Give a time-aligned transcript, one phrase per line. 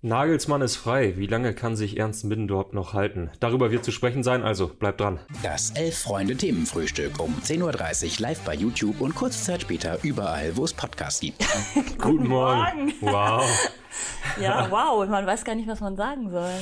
[0.00, 1.14] Nagelsmann ist frei.
[1.16, 3.30] Wie lange kann sich Ernst Middendorp noch halten?
[3.40, 5.18] Darüber wird zu sprechen sein, also bleibt dran.
[5.42, 10.72] Das Elf-Freunde-Themenfrühstück um 10.30 Uhr live bei YouTube und kurze Zeit später überall, wo es
[10.72, 11.44] Podcasts gibt.
[12.00, 12.92] Guten Morgen.
[13.00, 13.44] Wow.
[14.40, 15.04] Ja, wow.
[15.08, 16.52] Man weiß gar nicht, was man sagen soll.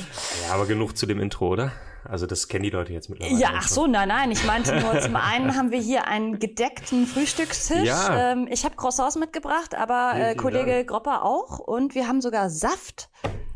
[0.47, 1.73] Ja, aber genug zu dem Intro, oder?
[2.09, 3.37] Also das kennen die Leute jetzt mittlerweile.
[3.39, 4.31] Ja, ach so, nein, nein.
[4.31, 7.83] Ich meinte nur, zum einen haben wir hier einen gedeckten Frühstückstisch.
[7.87, 8.31] Ja.
[8.31, 10.87] Ähm, ich habe Croissants mitgebracht, aber äh, Kollege Dank.
[10.89, 11.59] Gropper auch.
[11.59, 13.09] Und wir haben sogar Saft.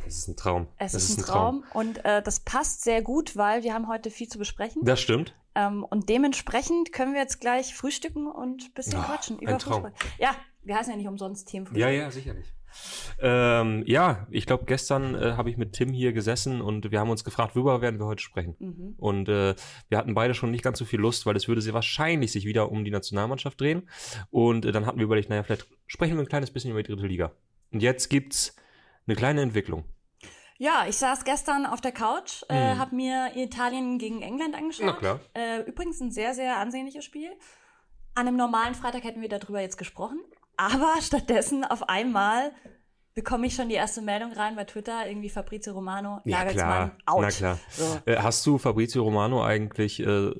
[0.05, 0.67] Das ist ein Traum.
[0.77, 1.63] Es das ist ein Traum.
[1.73, 4.83] Und äh, das passt sehr gut, weil wir haben heute viel zu besprechen.
[4.83, 5.33] Das stimmt.
[5.55, 9.83] Ähm, und dementsprechend können wir jetzt gleich frühstücken und ein bisschen Ah, quatschen über Traum.
[9.83, 9.93] Fußball.
[10.19, 11.81] Ja, wir heißen ja nicht umsonst Themenfrühstück.
[11.81, 12.53] Ja, ja, sicherlich.
[13.19, 17.09] Ähm, ja, ich glaube, gestern äh, habe ich mit Tim hier gesessen und wir haben
[17.09, 18.55] uns gefragt, worüber werden wir heute sprechen.
[18.59, 18.95] Mhm.
[18.97, 19.55] Und äh,
[19.89, 22.45] wir hatten beide schon nicht ganz so viel Lust, weil es würde sehr wahrscheinlich sich
[22.45, 23.89] wieder um die Nationalmannschaft drehen.
[24.29, 26.91] Und äh, dann hatten wir überlegt, naja, vielleicht sprechen wir ein kleines bisschen über die
[26.91, 27.31] dritte Liga.
[27.71, 28.55] Und jetzt gibt's
[29.07, 29.85] eine kleine Entwicklung.
[30.57, 34.85] Ja, ich saß gestern auf der Couch, äh, habe mir Italien gegen England angeschaut.
[34.85, 35.19] Na klar.
[35.33, 37.31] Äh, übrigens ein sehr, sehr ansehnliches Spiel.
[38.13, 40.19] An einem normalen Freitag hätten wir darüber jetzt gesprochen.
[40.57, 42.51] Aber stattdessen auf einmal
[43.13, 47.21] bekomme ich schon die erste Meldung rein bei Twitter, irgendwie Fabrizio Romano, Nagelsmann, out.
[47.21, 47.59] Na klar.
[47.69, 47.99] So.
[48.05, 50.31] Äh, hast du Fabrizio Romano eigentlich, äh,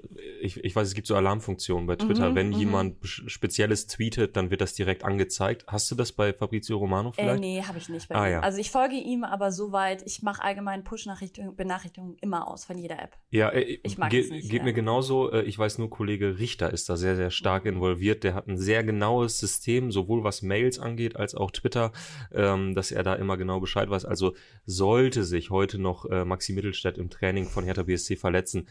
[0.42, 2.54] ich, ich weiß, es gibt so Alarmfunktionen bei Twitter, Mhm, wenn mhm.
[2.60, 5.66] jemand Spezielles tweetet, dann wird das direkt angezeigt.
[5.68, 7.40] Hast du das bei Fabrizio Romano Äh, vielleicht?
[7.42, 8.32] nee, habe ich nicht bei Ah, ihm.
[8.34, 8.40] ja.
[8.42, 13.02] Also ich folge ihm, aber soweit, ich mache allgemein Push-Benachrichtigungen Benachrichtigungen immer aus von jeder
[13.02, 13.18] App.
[13.30, 14.64] Ja, äh, Ich mag ge es nicht, geht ja.
[14.66, 15.32] mir genauso.
[15.32, 18.24] Äh, ich weiß nur, Kollege Richter ist da sehr, sehr stark involviert.
[18.24, 21.92] Der hat ein sehr genaues System, sowohl was Mails angeht als auch Twitter,
[22.34, 24.06] ähm, dass er da immer genau Bescheid weiß.
[24.06, 24.34] Also
[24.66, 28.68] sollte sich heute noch äh, Maxi Mittelstädt im Training von Hertha BSC verletzen,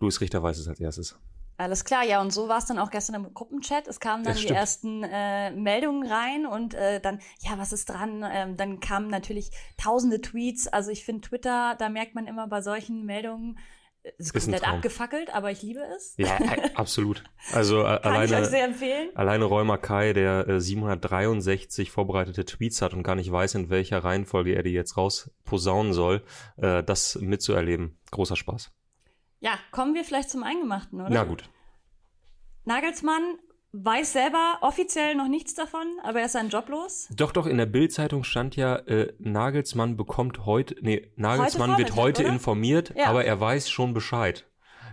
[0.00, 1.18] Luis Richter weiß es als erstes.
[1.60, 3.88] Alles klar, ja, und so war es dann auch gestern im Gruppenchat.
[3.88, 4.60] Es kamen dann Das die stimmt.
[4.60, 8.24] ersten äh, Meldungen rein und äh, dann, ja, was ist dran?
[8.32, 10.68] Ähm, dann kamen natürlich tausende Tweets.
[10.68, 13.58] Also ich finde Twitter, da merkt man immer bei solchen Meldungen,
[14.04, 16.14] äh, es ist komplett abgefackelt, aber ich liebe es.
[16.16, 16.38] Ja,
[16.76, 17.24] absolut.
[17.52, 19.08] Also äh, Kann ich euch sehr alleine, empfehlen.
[19.16, 24.04] alleine Räumer Kai, der äh, 763 vorbereitete Tweets hat und gar nicht weiß, in welcher
[24.04, 26.22] Reihenfolge er die jetzt raus posaunen soll,
[26.56, 28.70] äh, das mitzuerleben, großer Spaß.
[29.40, 31.10] Ja, kommen wir vielleicht zum Eingemachten, oder?
[31.10, 31.48] Na gut.
[32.64, 33.22] Nagelsmann
[33.72, 37.08] weiß selber offiziell noch nichts davon, aber er ist seinen Job los.
[37.14, 41.96] Doch, doch, in der Bild-Zeitung stand ja, äh, Nagelsmann bekommt heute, nee, Nagelsmann Heute wird
[41.96, 42.32] heute oder?
[42.32, 43.06] informiert, Ja.
[43.06, 44.46] aber er weiß schon Bescheid.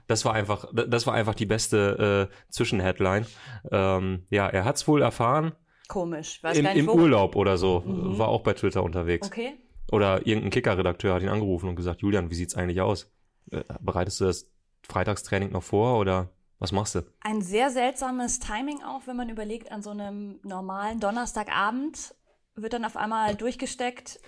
[0.08, 3.26] Das war einfach, das war einfach die beste äh, Zwischenheadline.
[3.72, 5.54] Ähm, ja, er hat's wohl erfahren
[5.88, 6.42] Komisch.
[6.44, 6.90] Weiß im, im.
[6.90, 7.84] Urlaub oder so.
[7.86, 9.28] War auch bei Twitter unterwegs.
[9.28, 9.54] Okay.
[9.92, 13.15] Oder irgendein Kicker-Redakteur hat ihn angerufen und gesagt, Julian, wie sieht's eigentlich aus?
[13.52, 14.48] Äh, bereitest du das
[14.84, 16.30] Freitagstraining noch vor oder
[16.60, 17.02] was machst du?
[17.22, 22.16] Ein sehr seltsames Timing auch, wenn man überlegt, an so einem normalen Donnerstagabend
[22.56, 24.20] wird dann auf einmal durchgesteckt,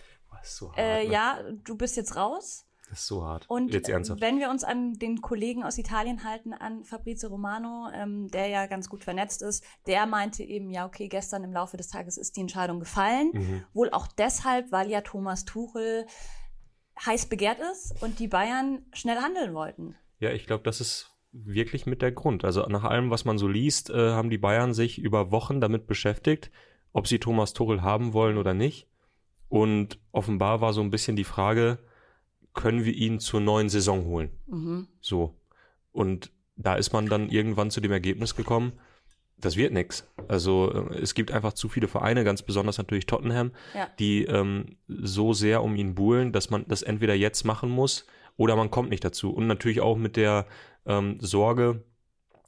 [0.47, 0.79] ist so hart.
[0.79, 1.11] äh, ne?
[1.11, 2.63] ja, du bist jetzt raus.
[2.89, 3.49] Das ist so hart.
[3.49, 4.21] Und Jetzt ernsthaft.
[4.21, 8.65] wenn wir uns an den Kollegen aus Italien halten, an Fabrizio Romano, ähm, der ja
[8.67, 12.37] ganz gut vernetzt ist, der meinte eben, ja, okay, gestern im Laufe des Tages ist
[12.37, 13.31] die Entscheidung gefallen.
[13.33, 13.63] Mhm.
[13.73, 16.05] Wohl auch deshalb, weil ja Thomas Tuchel
[17.05, 19.95] heiß begehrt ist und die Bayern schnell handeln wollten.
[20.19, 22.43] Ja, ich glaube, das ist wirklich mit der Grund.
[22.45, 25.87] Also nach allem, was man so liest, äh, haben die Bayern sich über Wochen damit
[25.87, 26.51] beschäftigt,
[26.93, 28.87] ob sie Thomas Tuchel haben wollen oder nicht.
[29.49, 31.79] Und offenbar war so ein bisschen die Frage,
[32.53, 34.31] können wir ihn zur neuen Saison holen?
[34.47, 34.87] Mhm.
[34.99, 35.39] So.
[35.91, 38.73] Und da ist man dann irgendwann zu dem Ergebnis gekommen,
[39.37, 40.07] das wird nix.
[40.27, 43.87] Also äh, es gibt einfach zu viele Vereine, ganz besonders natürlich Tottenham, Ja.
[43.99, 48.05] die ähm, so sehr um ihn buhlen, dass man das entweder jetzt machen muss
[48.35, 49.31] oder man kommt nicht dazu.
[49.31, 50.47] Und natürlich auch mit der
[50.85, 51.83] ähm, Sorge,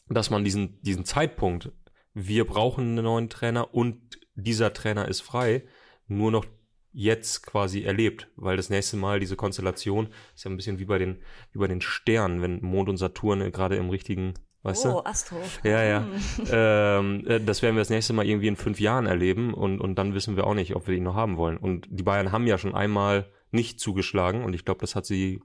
[0.10, 1.72] dass man diesen, diesen Zeitpunkt,
[2.14, 5.64] wir brauchen einen neuen Trainer und dieser Trainer ist frei,
[6.08, 6.46] nur noch
[6.92, 10.98] jetzt quasi erlebt, weil das nächste Mal diese Konstellation ist ja ein bisschen wie bei
[10.98, 11.22] den,
[11.52, 14.34] wie bei den Sternen, wenn Mond und Saturn äh, gerade im richtigen,
[14.64, 15.06] weißt oh, du?
[15.06, 15.38] Astro.
[15.64, 16.00] Ja, ja.
[16.02, 16.46] Hm.
[16.52, 19.96] ähm, äh, das werden wir das nächste Mal irgendwie in fünf Jahren erleben und, und
[19.96, 21.58] dann wissen wir auch nicht, ob wir ihn noch haben wollen.
[21.58, 25.42] Und die Bayern haben ja schon einmal nicht zugeschlagen und ich glaube, das hat sie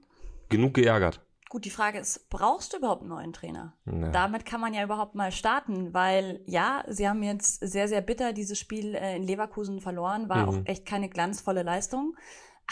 [0.49, 1.21] genug geärgert.
[1.49, 3.73] Gut, die Frage ist, brauchst du überhaupt einen neuen Trainer?
[3.85, 4.09] Ja.
[4.09, 8.33] Damit kann man ja überhaupt mal starten, weil ja, sie haben jetzt sehr, sehr bitter
[8.33, 10.49] dieses Spiel äh, in Leverkusen verloren, war Mhm.
[10.49, 12.15] auch echt keine glanzvolle Leistung.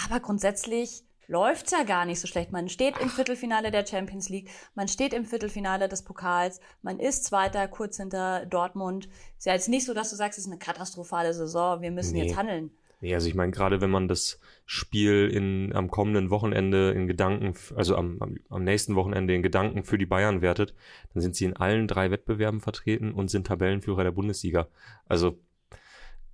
[0.05, 2.51] Aber grundsätzlich läuft's ja gar nicht so schlecht.
[2.51, 7.25] Man steht im Viertelfinale der Champions League, man steht im Viertelfinale des Pokals, man ist
[7.25, 9.09] Zweiter, kurz hinter Dortmund.
[9.37, 12.13] Ist ja jetzt nicht so, dass du sagst, es ist eine katastrophale Saison, wir müssen
[12.13, 12.25] Nee.
[12.25, 12.71] jetzt handeln.
[13.01, 17.53] Nee, also ich meine, gerade wenn man das Spiel in, am kommenden Wochenende in Gedanken,
[17.75, 20.73] also am, am, am nächsten Wochenende in Gedanken für die Bayern wertet,
[21.13, 24.69] dann sind sie in allen drei Wettbewerben vertreten und sind Tabellenführer der Bundesliga.
[25.05, 25.37] Also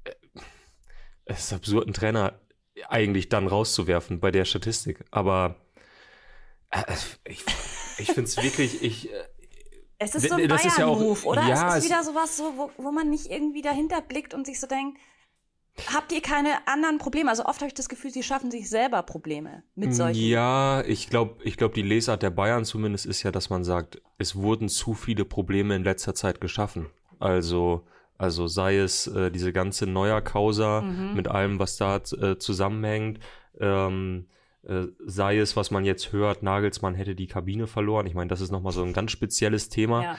[0.03, 0.11] äh,
[1.25, 2.39] es ist absurd, einen Trainer
[2.87, 5.03] eigentlich dann rauszuwerfen bei der Statistik.
[5.11, 5.55] Aber
[6.71, 6.81] äh,
[7.25, 7.43] ich,
[7.97, 9.15] ich finde es wirklich, ich, äh,
[9.97, 11.47] Es ist so ein das ist ja auch- oder?
[11.47, 14.59] ja, es ist wieder sowas, so, wo, wo man nicht irgendwie dahinter blickt und sich
[14.59, 14.97] so denkt,
[15.93, 17.29] habt ihr keine anderen Probleme?
[17.29, 20.19] Also oft habe ich das Gefühl, sie schaffen sich selber Probleme mit solchen.
[20.21, 24.01] Ja, ich glaube, ich glaub, die Lesart der Bayern zumindest ist ja, dass man sagt,
[24.17, 26.87] es wurden zu viele Probleme in letzter Zeit geschaffen.
[27.19, 27.85] Also,
[28.19, 31.15] also sei es äh, diese ganze Neuer-Causa Mhm.
[31.15, 33.19] mit allem, was da äh, zusammenhängt,
[33.59, 34.27] ähm,
[34.63, 38.05] äh, sei es, was man jetzt hört, Nagelsmann hätte die Kabine verloren.
[38.05, 40.03] Ich meine, das ist nochmal so ein ganz spezielles Thema.
[40.03, 40.17] Ja.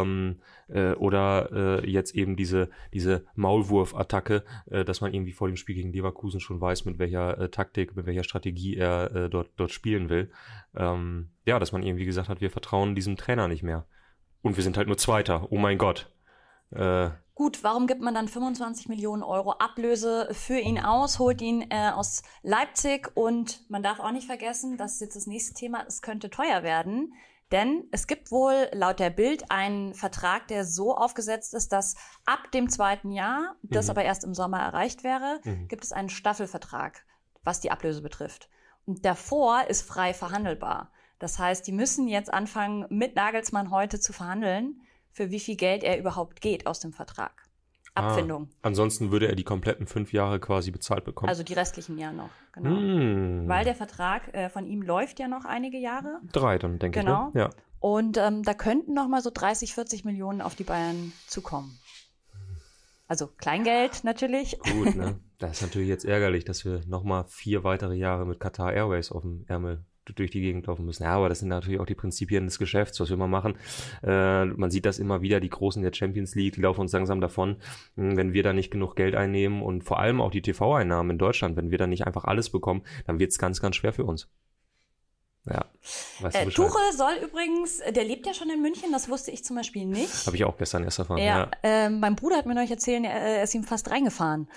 [0.00, 5.56] Ähm, äh, oder äh, jetzt eben diese, diese Maulwurf-Attacke, äh, dass man irgendwie vor dem
[5.56, 9.50] Spiel gegen Leverkusen schon weiß, mit welcher äh, Taktik, mit welcher Strategie er äh, dort,
[9.56, 10.30] dort spielen will.
[10.74, 13.84] Ähm, ja, dass man irgendwie gesagt hat, wir vertrauen diesem Trainer nicht mehr.
[14.40, 15.52] Und wir sind halt nur Zweiter.
[15.52, 16.10] Oh mein Gott.
[16.70, 21.64] Äh, Gut, warum gibt man dann 25 Millionen Euro Ablöse für ihn aus, holt ihn
[21.70, 25.84] äh, aus Leipzig und man darf auch nicht vergessen, das ist jetzt das nächste Thema,
[25.86, 27.14] es könnte teuer werden,
[27.52, 31.94] denn es gibt wohl laut der Bild einen Vertrag, der so aufgesetzt ist, dass
[32.26, 33.90] ab dem zweiten Jahr, das Mhm.
[33.92, 35.68] aber erst im Sommer erreicht wäre, Mhm.
[35.68, 37.04] gibt es einen Staffelvertrag,
[37.44, 38.50] was die Ablöse betrifft.
[38.84, 40.90] Und davor ist frei verhandelbar.
[41.20, 44.82] Das heißt, die müssen jetzt anfangen, mit Nagelsmann heute zu verhandeln,
[45.18, 47.32] für wie viel Geld er überhaupt geht aus dem Vertrag.
[47.94, 48.06] Ah.
[48.10, 48.48] Abfindung.
[48.62, 51.28] ansonsten würde er die kompletten fünf Jahre quasi bezahlt bekommen.
[51.28, 52.30] Also die restlichen ja noch.
[52.52, 52.70] Genau.
[52.70, 53.48] Hm.
[53.48, 56.20] Weil der Vertrag äh, von ihm läuft ja noch einige Jahre.
[56.32, 57.28] Drei dann, denke Genau.
[57.30, 57.34] ich.
[57.34, 57.40] Ne?
[57.40, 57.50] Ja.
[57.80, 61.76] Und ähm, da könnten noch mal so 30, 40 Millionen auf die Bayern zukommen.
[63.08, 64.56] Also Kleingeld natürlich.
[64.60, 65.18] Gut, ne?
[65.38, 69.22] Das ist natürlich jetzt ärgerlich, dass wir nochmal vier weitere Jahre mit Qatar Airways auf
[69.22, 71.04] dem Ärmel durch die Gegend laufen müssen.
[71.04, 73.54] Ja, aber das sind natürlich auch die Prinzipien des Geschäfts, was wir mal machen.
[74.02, 77.20] Äh, man sieht das immer wieder, die Großen der Champions League, die laufen uns langsam
[77.20, 77.56] davon,
[77.96, 81.18] mh, wenn wir da nicht genug Geld einnehmen und vor allem auch die TV-Einnahmen in
[81.18, 84.04] Deutschland, wenn wir da nicht einfach alles bekommen, dann wird es ganz, ganz schwer für
[84.04, 84.28] uns.
[85.50, 86.46] Ja, Äh.
[86.46, 90.26] Tuchel soll übrigens, der lebt ja schon in München, das wusste ich zum Beispiel nicht.
[90.26, 91.18] Habe ich auch gestern erst erfahren.
[91.18, 91.50] Ja, Ja.
[91.62, 94.48] ähm, mein Bruder hat mir neulich erzählt, er, ist ihm fast reingefahren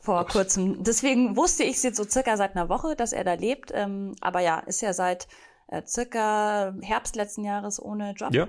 [0.00, 0.82] vor kurzem.
[0.82, 3.70] Deswegen wusste ich es jetzt so circa seit einer Woche, dass er da lebt.
[3.74, 5.28] Ähm, aber ja, ist ja seit
[5.68, 8.48] äh, circa Herbst letzten Jahres ohne Job Ja.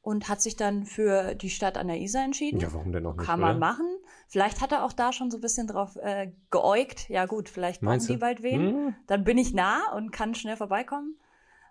[0.00, 2.60] und hat sich dann für die Stadt an der Isar entschieden.
[2.60, 3.26] ja, warum denn noch nicht?
[3.26, 3.58] Kann man oder?
[3.58, 3.86] machen.
[4.28, 7.10] Vielleicht hat er auch da schon so ein bisschen drauf äh, geäugt.
[7.10, 8.60] Ja gut, vielleicht brauchen die bald wen.
[8.68, 8.94] Hm.
[9.06, 11.16] Dann bin ich nah und kann schnell vorbeikommen.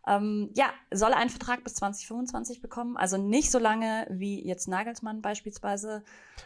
[0.07, 2.97] Ähm, ja, soll einen Vertrag bis 2025 bekommen.
[2.97, 6.03] Also nicht so lange wie jetzt Nagelsmann beispielsweise.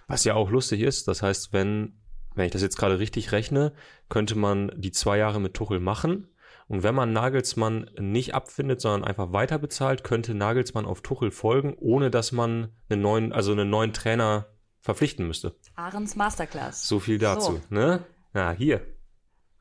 [0.07, 1.93] Was ja auch lustig ist, das heißt, wenn,
[2.33, 3.73] wenn ich das jetzt gerade richtig rechne,
[4.09, 6.27] könnte man die zwei Jahre mit Tuchel machen.
[6.67, 11.75] Und wenn man Nagelsmann nicht abfindet, sondern einfach weiter bezahlt, könnte Nagelsmann auf Tuchel folgen,
[11.79, 14.47] ohne dass man einen neuen, also einen neuen Trainer
[14.81, 15.55] verpflichten müsste.
[15.75, 16.87] Ahrens Masterclass.
[16.87, 17.61] So viel dazu, So.
[17.69, 18.03] ne?
[18.33, 18.81] Ja, hier.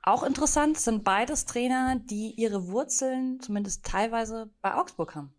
[0.07, 5.33] Auch interessant sind beides Trainer, die ihre Wurzeln zumindest teilweise bei Augsburg haben.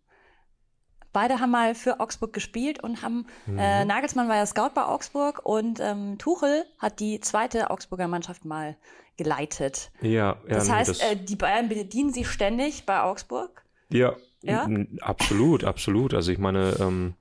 [1.14, 3.58] Beide haben mal für Augsburg gespielt und haben, Mhm.
[3.58, 8.44] äh, Nagelsmann war ja Scout bei Augsburg und ähm, Tuchel hat die zweite Augsburger Mannschaft
[8.44, 8.76] mal
[9.18, 9.92] geleitet.
[10.02, 13.64] Ja, ja Das heißt, das- äh, die Bayern bedienen sich ständig bei Augsburg.
[13.90, 14.68] Ja, Ja?
[15.02, 16.14] absolut, absolut.
[16.14, 17.14] Also ich meine, ähm,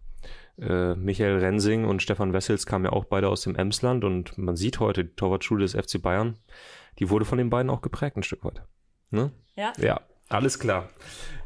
[0.58, 4.56] äh, Michael Rensing und Stefan Wessels kamen ja auch beide aus dem Emsland und man
[4.56, 6.37] sieht heute, die Torwartschule des FC Bayern,
[6.99, 8.62] die wurde von den beiden auch geprägt ein Stück weit.
[9.11, 9.32] Ne?
[9.56, 9.73] Ja.
[9.79, 10.89] Ja, alles klar.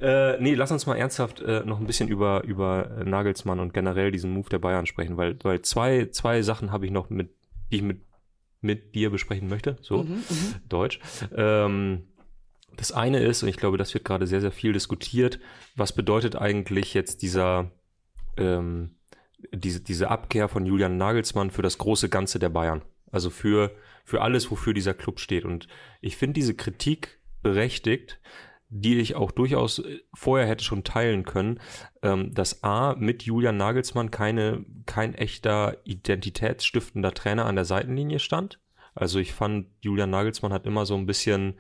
[0.01, 4.11] Äh, nee, lass uns mal ernsthaft äh, noch ein bisschen über, über Nagelsmann und generell
[4.13, 7.31] diesen Move der Bayern sprechen, weil, weil zwei, zwei Sachen habe ich noch mit,
[7.71, 8.03] die ich mit,
[8.61, 9.77] mit dir besprechen möchte.
[9.81, 10.05] So.
[10.05, 10.55] Mhm, mhm.
[10.69, 11.01] Deutsch.
[11.35, 12.05] Ähm,
[12.77, 15.41] das eine ist, und ich glaube, das wird gerade sehr, sehr viel diskutiert,
[15.75, 17.73] was bedeutet eigentlich jetzt dieser,
[18.37, 18.95] ähm,
[19.53, 22.83] diese, diese Abkehr von Julian Nagelsmann für das große Ganze der Bayern?
[23.11, 23.73] Also für,
[24.09, 25.45] für alles, wofür dieser Club steht.
[25.45, 25.69] Und
[26.01, 28.19] ich finde diese Kritik berechtigt,
[28.71, 31.61] die ich auch durchaus äh, vorher hätte schon teilen können,
[32.03, 38.61] ähm, dass A, mit Julian Nagelsmann keine, kein echter identitätsstiftender Trainer an der Seitenlinie stand.
[38.95, 41.59] Also ich fand, Julian Nagelsmann hat immer so ein bisschen,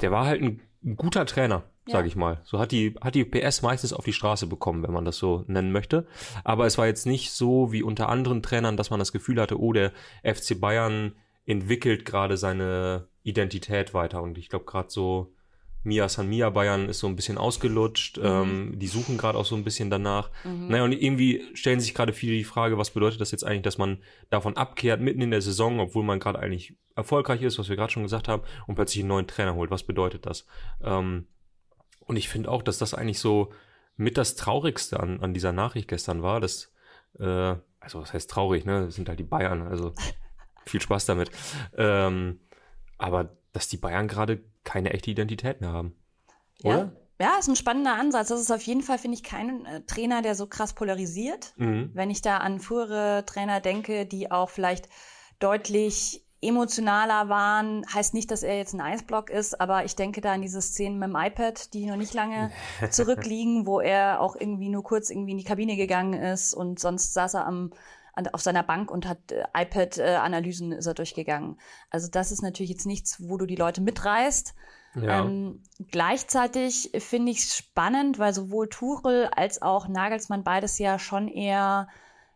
[0.00, 2.06] der war halt ein, ein guter Trainer, sage Ja.
[2.08, 2.40] ich mal.
[2.44, 5.44] So hat die, hat die PS meistens auf die Straße bekommen, wenn man das so
[5.46, 6.06] nennen möchte.
[6.42, 9.58] Aber es war jetzt nicht so wie unter anderen Trainern, dass man das Gefühl hatte,
[9.60, 11.14] oh, der FC Bayern
[11.46, 14.22] entwickelt gerade seine Identität weiter.
[14.22, 15.34] Und ich glaube, gerade so
[15.84, 18.18] Mia San Mia Bayern ist so ein bisschen ausgelutscht.
[18.22, 20.30] Ähm, die suchen gerade auch so ein bisschen danach.
[20.44, 20.68] Mhm.
[20.68, 23.78] Naja, und irgendwie stellen sich gerade viele die Frage, was bedeutet das jetzt eigentlich, dass
[23.78, 23.98] man
[24.30, 27.92] davon abkehrt, mitten in der Saison, obwohl man gerade eigentlich erfolgreich ist, was wir gerade
[27.92, 29.70] schon gesagt haben, und plötzlich einen neuen Trainer holt.
[29.70, 30.46] Was bedeutet das?
[30.82, 31.26] Ähm,
[32.00, 33.52] und ich finde auch, dass das eigentlich so
[33.96, 36.72] mit das Traurigste an, an dieser Nachricht gestern war, dass,
[37.18, 38.86] äh, also was heißt traurig, ne?
[38.86, 39.92] Das sind halt die Bayern, also
[40.66, 41.30] viel Spaß damit.
[41.76, 42.40] Ähm,
[42.98, 45.94] aber dass die Bayern gerade keine echte Identität mehr haben.
[46.58, 46.74] Ja.
[46.74, 46.92] Oder?
[47.20, 48.28] Ja, ist ein spannender Ansatz.
[48.28, 51.54] Das ist auf jeden Fall, finde ich, kein äh, Trainer, der so krass polarisiert.
[51.56, 51.90] Mhm.
[51.94, 54.88] Wenn ich da an frühere Trainer denke, die auch vielleicht
[55.38, 60.32] deutlich emotionaler waren, heißt nicht, dass er jetzt ein Eisblock ist, aber ich denke da
[60.32, 62.50] an diese Szenen mit dem iPad, die noch nicht lange
[62.90, 67.14] zurückliegen, wo er auch irgendwie nur kurz irgendwie in die Kabine gegangen ist und sonst
[67.14, 67.70] saß er am
[68.14, 71.58] an, auf seiner Bank und hat äh, iPad-Analysen ist er durchgegangen.
[71.90, 74.54] Also das ist natürlich jetzt nichts, wo du die Leute mitreißt.
[74.96, 75.20] Ja.
[75.20, 81.28] Ähm, gleichzeitig finde ich es spannend, weil sowohl Tuchel als auch Nagelsmann beides ja schon
[81.28, 81.88] eher,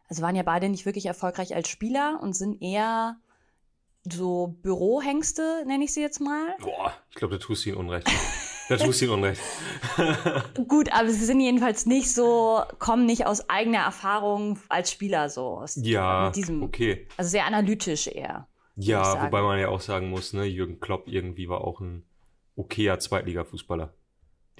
[0.08, 3.16] also waren ja beide nicht wirklich erfolgreich als Spieler und sind eher
[4.10, 6.56] so Bürohengste, nenne ich sie jetzt mal.
[6.60, 8.08] Boah, ich glaube, da tust du ihn Unrecht.
[8.68, 9.40] Da tust du ihn Unrecht.
[10.68, 15.58] Gut, aber sie sind jedenfalls nicht so, kommen nicht aus eigener Erfahrung als Spieler so.
[15.58, 17.06] Aus, Ja, diesem, okay.
[17.16, 18.46] Also sehr analytisch eher.
[18.76, 22.04] Ja, wobei man ja auch sagen muss, ne, Jürgen Klopp irgendwie war auch ein
[22.56, 23.92] okayer Zweitliga-Fußballer.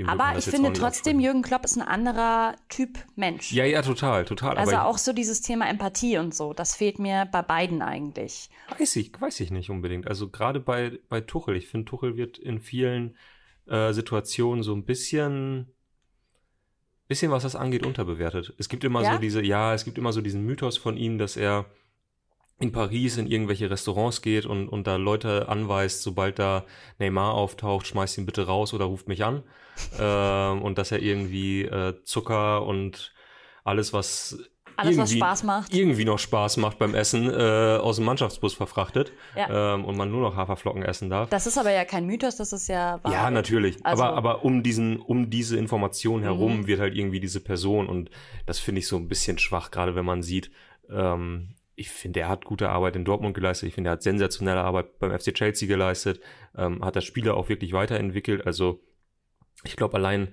[0.07, 1.19] Aber ich finde trotzdem.
[1.19, 3.53] Jürgen Klopp ist ein anderer Typ Mensch.
[3.53, 4.57] Ja, ja, total, total.
[4.57, 8.51] also auch so dieses Thema Empathie und so, das fehlt mir bei beiden eigentlich.
[8.71, 10.07] ich, weiß ich, weiß ich nicht unbedingt.
[10.07, 13.17] Also gerade bei, bei Tuchel, ich finde, Tuchel wird in vielen
[13.69, 15.73] äh, Situationen so ein bisschen,
[17.07, 18.55] bisschen, was das angeht, unterbewertet.
[18.59, 19.15] Es gibt immer Ja?
[19.15, 21.67] so diese, ja, es gibt immer so diesen Mythos von ihm, dass er
[22.61, 26.65] in Paris in irgendwelche Restaurants geht und, und da Leute anweist, sobald da
[26.99, 29.45] Neymar auftaucht, schmeißt ihn bitte raus oder ruft mich an.
[29.99, 33.15] ähm, und dass er irgendwie äh, Zucker und
[33.63, 34.39] alles, was
[34.79, 35.75] Alles, was irgendwie- Spaß macht.
[35.75, 39.75] irgendwie noch Spaß macht beim Essen, äh, aus dem Mannschaftsbus verfrachtet Ja.
[39.75, 41.29] ähm, und man nur noch Haferflocken essen darf.
[41.31, 43.13] Das ist aber ja kein Mythos, das ist ja wahr.
[43.13, 43.85] Ja, natürlich.
[43.85, 46.67] Also- aber, aber um diesen, um diese Information herum Mhm.
[46.67, 48.11] wird halt irgendwie diese Person und
[48.47, 50.51] das finde ich so ein bisschen schwach, gerade wenn man sieht,
[50.91, 53.69] ähm, ich finde, er hat gute Arbeit in Dortmund geleistet.
[53.69, 56.21] Ich finde, er hat sensationelle Arbeit beim FC Chelsea geleistet,
[56.57, 58.45] ähm, hat das Spieler auch wirklich weiterentwickelt.
[58.47, 58.81] Also,
[59.65, 60.29] ich glaube, allein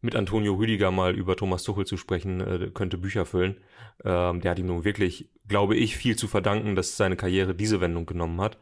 [0.00, 3.56] mit Antonio Rüdiger mal über Thomas Tuchel zu sprechen, äh, könnte Bücher füllen.
[4.04, 7.80] Ähm, der hat ihm nun wirklich, glaube ich, viel zu verdanken, dass seine Karriere diese
[7.80, 8.58] Wendung genommen hat.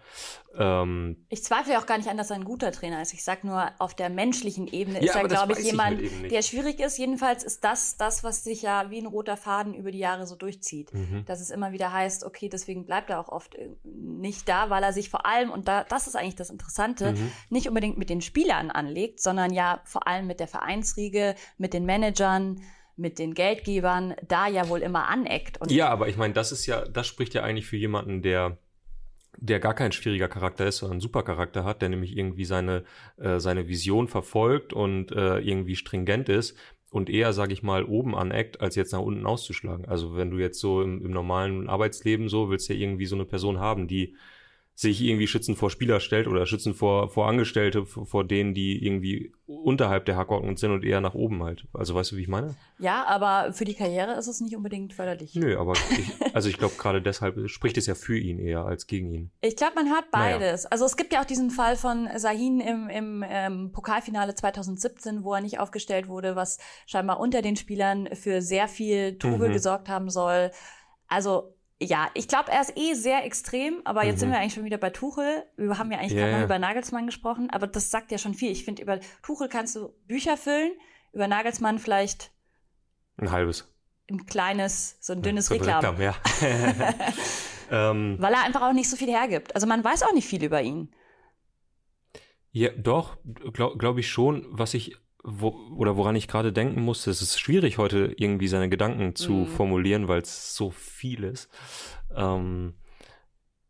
[0.59, 3.13] Ähm, Ich zweifle auch gar nicht an, dass er ein guter Trainer ist.
[3.13, 6.23] Ich sag nur, auf der menschlichen Ebene Ja, ist er, glaube ich, ich jemand, halt
[6.23, 6.31] nicht.
[6.35, 6.97] der schwierig ist.
[6.99, 10.35] Jedenfalls ist das das, was sich ja wie ein roter Faden über die Jahre so
[10.37, 10.95] durchzieht.
[10.95, 11.25] mhm.
[11.27, 14.83] Dass es immer wieder heißt, okay, deswegen bleibt er auch oft äh, nicht da, weil
[14.83, 17.33] er sich vor allem, und da, das ist eigentlich das Interessante, Mhm.
[17.51, 21.85] nicht unbedingt mit den Spielern anlegt, sondern ja vor allem mit der Vereinsriege, mit den
[21.85, 22.63] Managern,
[22.97, 25.61] mit den Geldgebern, da ja wohl immer aneckt.
[25.61, 28.59] Und Ja, aber ich meine, das ist ja, das spricht ja eigentlich für jemanden, der
[29.39, 32.85] der gar kein schwieriger Charakter ist, sondern einen super Charakter hat, der nämlich irgendwie seine,
[33.19, 36.57] äh, seine Vision verfolgt und äh, irgendwie stringent ist
[36.91, 39.87] und eher, sage ich mal, oben aneckt, als jetzt nach unten auszuschlagen.
[39.87, 43.27] Also wenn du jetzt so im, im normalen Arbeitsleben so, willst ja irgendwie so eine
[43.27, 44.17] Person haben, die
[44.79, 48.85] sich irgendwie schützen vor Spieler stellt oder schützen vor, vor Angestellte, vor vor denen, die
[48.85, 51.65] irgendwie unterhalb der Hackordnung sind und eher nach oben halt.
[51.73, 52.55] Also weißt du, wie ich meine?
[52.79, 55.35] ja, aber für die Karriere ist es nicht unbedingt förderlich.
[55.35, 58.87] Nö, aber ich, also ich glaube gerade deshalb spricht es ja für ihn eher als
[58.87, 59.31] gegen ihn.
[59.41, 60.05] Ich glaube, man Naja.
[60.11, 60.67] beides.
[60.67, 65.33] Also es gibt ja auch diesen Fall von Sahin im, im ähm, Pokalfinale 2017, wo
[65.33, 69.53] er nicht aufgestellt wurde, was scheinbar unter den Spielern für sehr viel Trubel Mhm.
[69.55, 70.51] gesorgt haben soll.
[71.09, 74.21] Also ja, ich glaube, er ist eh sehr extrem, aber jetzt Mhm.
[74.21, 75.45] sind wir eigentlich schon wieder bei Tuchel.
[75.57, 76.45] Wir haben ja eigentlich Ja, gerade ja.
[76.45, 78.51] über Nagelsmann gesprochen, aber das sagt ja schon viel.
[78.51, 80.73] Ich finde, über Tuchel kannst du Bücher füllen,
[81.13, 82.31] über Nagelsmann vielleicht
[83.19, 83.71] Ein halbes.
[84.11, 86.01] ein kleines, so ein dünnes So ein Reklam.
[86.01, 86.15] ja.
[87.71, 89.55] ähm, Weil er einfach auch nicht so viel hergibt.
[89.55, 90.95] Also man weiß auch nicht viel über ihn.
[92.53, 93.19] ja, doch,
[93.53, 94.97] glaube glaub ich schon, was ich,
[95.29, 99.33] wo, oder woran ich gerade denken musste, es ist schwierig heute irgendwie seine Gedanken zu
[99.33, 99.47] Mhm.
[99.49, 101.51] formulieren, weil es so viel ist.
[102.15, 102.75] Ähm,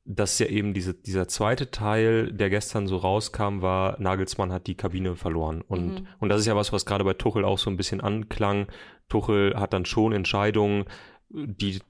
[0.05, 4.77] dass ja eben diese, dieser zweite Teil, der gestern so rauskam, war, Nagelsmann hat die
[4.77, 5.63] Kabine verloren.
[5.63, 6.07] Und, Mhm.
[6.21, 8.69] und das ist ja was, was gerade bei Tuchel auch so ein bisschen anklang.
[9.09, 10.85] Tuchel hat dann schon Entscheidungen,
[11.31, 11.81] die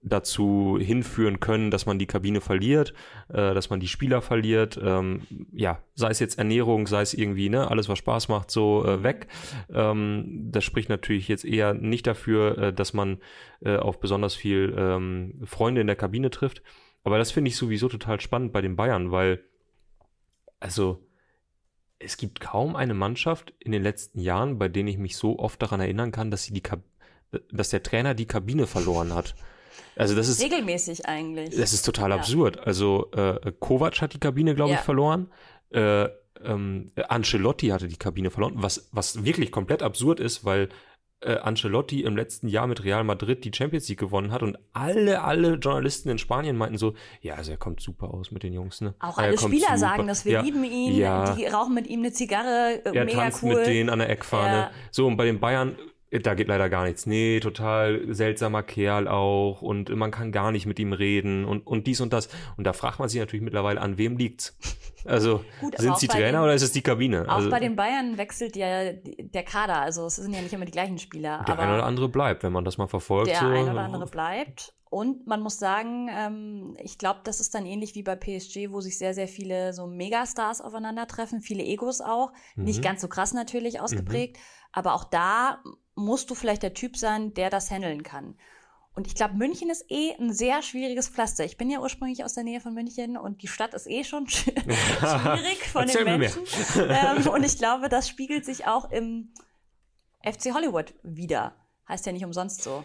[0.00, 2.94] dazu hinführen können, dass man die Kabine verliert,
[3.28, 7.48] äh, dass man die Spieler verliert, ähm, ja, sei es jetzt Ernährung, sei es irgendwie,
[7.48, 9.26] ne, alles was Spaß macht, so äh, weg.
[9.72, 13.18] Ähm, das spricht natürlich jetzt eher nicht dafür, äh, dass man
[13.60, 16.62] äh, auf besonders viel ähm, Freunde in der Kabine trifft.
[17.02, 19.42] Aber das finde ich sowieso total spannend bei den Bayern, weil,
[20.60, 21.04] also,
[21.98, 25.60] es gibt kaum eine Mannschaft in den letzten Jahren, bei denen ich mich so oft
[25.60, 26.62] daran erinnern kann, dass sie die
[27.50, 29.34] dass der Trainer die Kabine verloren hat.
[29.96, 31.50] Also das ist Regelmäßig eigentlich.
[31.56, 32.16] das ist total Ja.
[32.16, 32.66] absurd.
[32.66, 34.82] Also äh, Kovac hat die Kabine, glaube ich, Ja.
[34.82, 35.28] verloren.
[35.70, 36.04] Äh,
[36.44, 40.68] ähm, Ancelotti hatte die Kabine verloren, was, was wirklich komplett absurd ist, weil
[41.20, 45.20] äh, Ancelotti im letzten Jahr mit Real Madrid die Champions League gewonnen hat und alle,
[45.24, 48.80] alle Journalisten in Spanien meinten so, ja, also er kommt super aus mit den Jungs,
[48.80, 48.94] ne?
[49.00, 49.78] Auch alle Spieler super.
[49.78, 50.40] sagen das, wir ja.
[50.42, 51.34] lieben ihn, Ja.
[51.34, 53.56] die rauchen mit ihm eine Zigarre, äh, Er mega tanzt cool.
[53.56, 54.56] mit denen an der Eckfahne.
[54.56, 54.70] Ja.
[54.92, 55.74] So, und bei den Bayern,
[56.10, 57.06] da geht leider gar nichts.
[57.06, 61.86] Nee, total seltsamer Kerl auch und man kann gar nicht mit ihm reden und, und
[61.86, 62.28] dies und das.
[62.56, 64.56] Und da fragt man sich natürlich mittlerweile, an wem liegt's?
[65.04, 67.24] Also, Gut, sind es die Trainer den- oder ist es die Kabine?
[67.28, 70.64] Auch also, bei den Bayern wechselt ja der Kader, also es sind ja nicht immer
[70.64, 71.44] die gleichen Spieler.
[71.46, 73.28] der aber eine oder andere bleibt, wenn man das mal verfolgt.
[73.30, 73.46] der so.
[73.46, 74.74] ein oder andere bleibt.
[74.90, 78.80] Und man muss sagen, ähm, ich glaube, das ist dann ähnlich wie bei PSG, wo
[78.80, 82.32] sich sehr, sehr viele so Megastars aufeinandertreffen, viele Egos auch.
[82.56, 82.82] Nicht Mhm.
[82.84, 84.38] ganz so krass natürlich ausgeprägt,
[84.72, 85.62] aber auch da
[85.98, 88.36] musst du vielleicht der Typ sein, der das handeln kann.
[88.94, 91.44] Und ich glaube, München ist eh ein sehr schwieriges Pflaster.
[91.44, 94.26] Ich bin ja ursprünglich aus der Nähe von München und die Stadt ist eh schon
[94.28, 96.04] sch- schwierig von den.
[96.04, 96.42] Menschen.
[96.76, 99.32] ähm, und ich glaube, das spiegelt sich auch im
[100.24, 101.54] FC Hollywood wieder.
[101.88, 102.84] Heißt ja nicht umsonst so.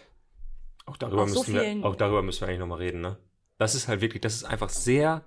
[0.86, 3.16] Auch darüber, so müssen vielen- wir, auch darüber müssen wir eigentlich nochmal reden, ne?
[3.58, 5.22] Das ist halt wirklich, das ist einfach sehr,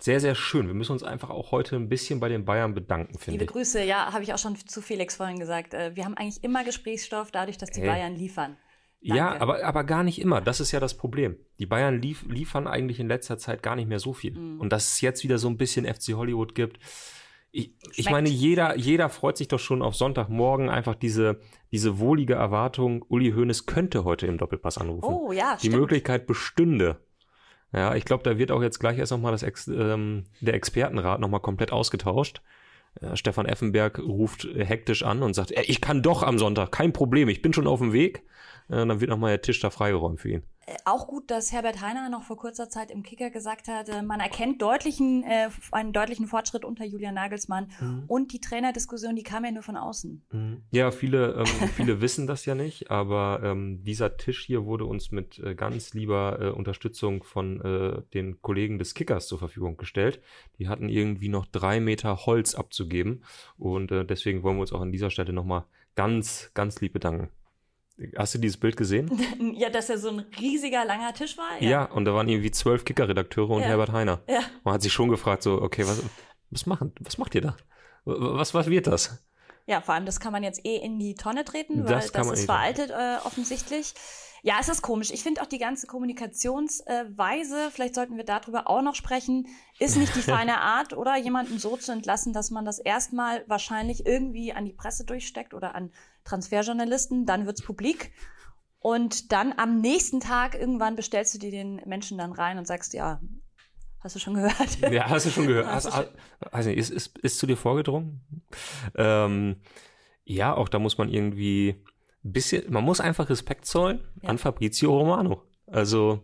[0.00, 0.66] sehr, sehr schön.
[0.66, 3.50] Wir müssen uns einfach auch heute ein bisschen bei den Bayern bedanken, finde Liebe ich.
[3.50, 5.74] Grüße, ja, habe ich auch schon zu Felix vorhin gesagt.
[5.74, 7.88] Äh, Wir haben eigentlich immer Gesprächsstoff dadurch, dass die Hey.
[7.88, 8.56] Bayern liefern.
[9.02, 9.40] Ja, Danke.
[9.42, 10.40] aber, aber gar nicht immer.
[10.42, 11.36] Das ist ja das Problem.
[11.58, 14.32] Die Bayern lief, liefern eigentlich in letzter Zeit gar nicht mehr so viel.
[14.38, 14.60] Mhm.
[14.60, 16.78] Und dass es jetzt wieder so ein bisschen FC Hollywood gibt.
[17.52, 21.40] Ich, ich meine, jeder, jeder freut sich doch schon auf Sonntagmorgen einfach diese,
[21.72, 25.04] diese wohlige Erwartung, Uli Hoeneß könnte heute im Doppelpass anrufen.
[25.12, 25.80] Oh ja, die stimmt.
[25.80, 27.00] Möglichkeit bestünde.
[27.72, 31.40] Ja, ich glaube, da wird auch jetzt gleich erst nochmal Ex ähm, der Expertenrat nochmal
[31.40, 32.42] komplett ausgetauscht.
[33.00, 36.92] Äh, Stefan Effenberg ruft hektisch an und sagt, "Ey, ich kann doch am Sonntag, kein
[36.92, 38.22] Problem, ich bin schon auf dem Weg.
[38.68, 40.42] Äh, dann wird nochmal der Tisch da freigeräumt für ihn.
[40.70, 44.02] Äh, Auch gut, dass Herbert Heiner noch vor kurzer Zeit im Kicker gesagt hat, äh,
[44.02, 47.70] man erkennt deutlichen, äh, einen deutlichen Fortschritt unter Julian Nagelsmann.
[47.80, 48.04] Mhm.
[48.06, 50.22] Und die Trainerdiskussion, die kam ja nur von außen.
[50.70, 51.46] Ja, viele, ähm,
[51.76, 55.94] viele wissen das ja nicht, aber ähm, dieser Tisch hier wurde uns mit äh, ganz
[55.94, 60.20] lieber äh, Unterstützung von äh, den Kollegen des Kickers zur Verfügung gestellt.
[60.58, 63.24] Die hatten irgendwie noch drei Meter Holz abzugeben
[63.58, 65.64] und äh, deswegen wollen wir uns auch an dieser Stelle nochmal
[65.96, 67.30] ganz, ganz lieb bedanken.
[68.16, 69.10] Hast du dieses Bild gesehen?
[69.56, 71.62] ja, dass er so ein riesiger, langer Tisch war.
[71.62, 73.68] Ja, und da waren irgendwie zwölf Kicker-Redakteure und Ja.
[73.68, 74.20] Herbert Heiner.
[74.28, 74.40] Ja.
[74.64, 76.02] Man hat sich schon gefragt, so, okay, was,
[76.50, 77.56] was, machen, was macht ihr da?
[78.04, 79.22] Was, was wird das?
[79.66, 82.26] Ja, vor allem, das kann man jetzt eh in die Tonne treten, weil Das das,
[82.30, 83.94] ist eh- veraltet äh, offensichtlich.
[84.42, 85.10] Ja, es ist komisch.
[85.10, 89.46] Ich finde auch die ganze Kommunikationsweise, vielleicht sollten wir darüber auch noch sprechen,
[89.78, 94.06] ist nicht die feine Art, oder jemanden so zu entlassen, dass man das erstmal wahrscheinlich
[94.06, 95.92] irgendwie an die Presse durchsteckt oder an
[96.24, 98.12] Transferjournalisten, dann wird's publik.
[98.78, 102.94] Und dann am nächsten Tag irgendwann bestellst du dir den Menschen dann rein und sagst,
[102.94, 103.20] ja,
[104.00, 104.80] hast du schon gehört?
[104.90, 105.66] Ja, hast du schon gehört.
[105.66, 106.08] Hast Hast,
[106.52, 108.20] hast, nicht, ist, ist, ist zu dir vorgedrungen?
[108.96, 109.56] Ähm,
[110.24, 111.76] ja, auch da muss man irgendwie
[112.24, 114.28] ein bisschen, man muss einfach Respekt zollen Ja.
[114.30, 115.42] an Fabrizio Romano.
[115.66, 116.22] Also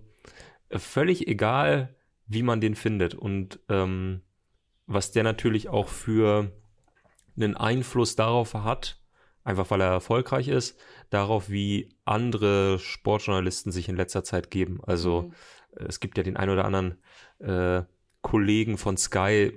[0.70, 1.94] völlig egal,
[2.26, 4.22] wie man den findet und ähm,
[4.86, 6.50] was der natürlich auch für
[7.36, 9.00] einen Einfluss darauf hat,
[9.44, 10.78] einfach weil er erfolgreich ist,
[11.10, 14.80] darauf, wie andere Sportjournalisten sich in letzter Zeit geben.
[14.84, 15.32] Also Mhm.
[15.86, 16.98] es gibt ja den ein oder anderen
[17.40, 17.82] äh,
[18.22, 19.52] Kollegen von Sky,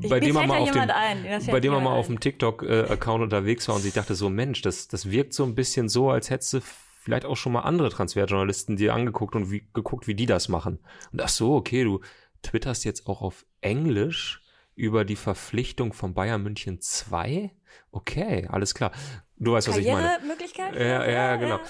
[0.00, 2.18] Ich- bei dem man mal auf dem, ein, bei dem man mal jemand auf dem
[2.18, 6.10] TikTok-Account unterwegs war und sich dachte so, Mensch, das, das wirkt so ein bisschen so,
[6.10, 6.60] als hättest du
[7.02, 10.80] vielleicht auch schon mal andere Transferjournalisten dir angeguckt und wie, geguckt, wie die das machen.
[11.12, 12.00] Und ach so, okay, du
[12.42, 14.42] twitterst jetzt auch auf Englisch
[14.74, 17.50] über die Verpflichtung von Bayern München 2?
[17.92, 18.90] Okay, alles klar.
[19.36, 20.06] Du weißt, was ich meine.
[20.08, 20.74] Karrieremöglichkeit?
[20.74, 21.60] Ja, ja, genau.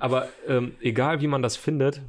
[0.00, 2.00] Aber ähm, egal, wie man das findet,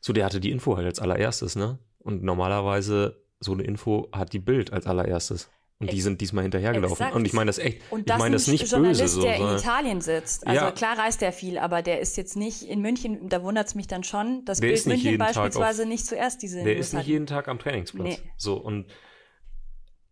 [0.00, 1.78] so der hatte die Info halt als allererstes, ne?
[1.98, 5.50] Und normalerweise so eine Info hat die Bild als allererstes.
[5.78, 6.92] Und die sind diesmal hinterhergelaufen.
[6.92, 7.14] Exakt.
[7.16, 9.22] Und ich meine das echt, Und ich das meine das ein nicht Journalist, böse so.
[9.22, 10.46] der in Italien sitzt.
[10.46, 10.72] Also Ja.
[10.72, 13.86] klar reist er viel, aber der ist jetzt nicht in München, da wundert es mich
[13.86, 17.06] dann schon, dass Der Bild München beispielsweise nicht zuerst diese Der News ist nicht hat.
[17.08, 18.04] jeden Tag am Trainingsplatz.
[18.08, 18.18] Nee.
[18.36, 18.88] So, und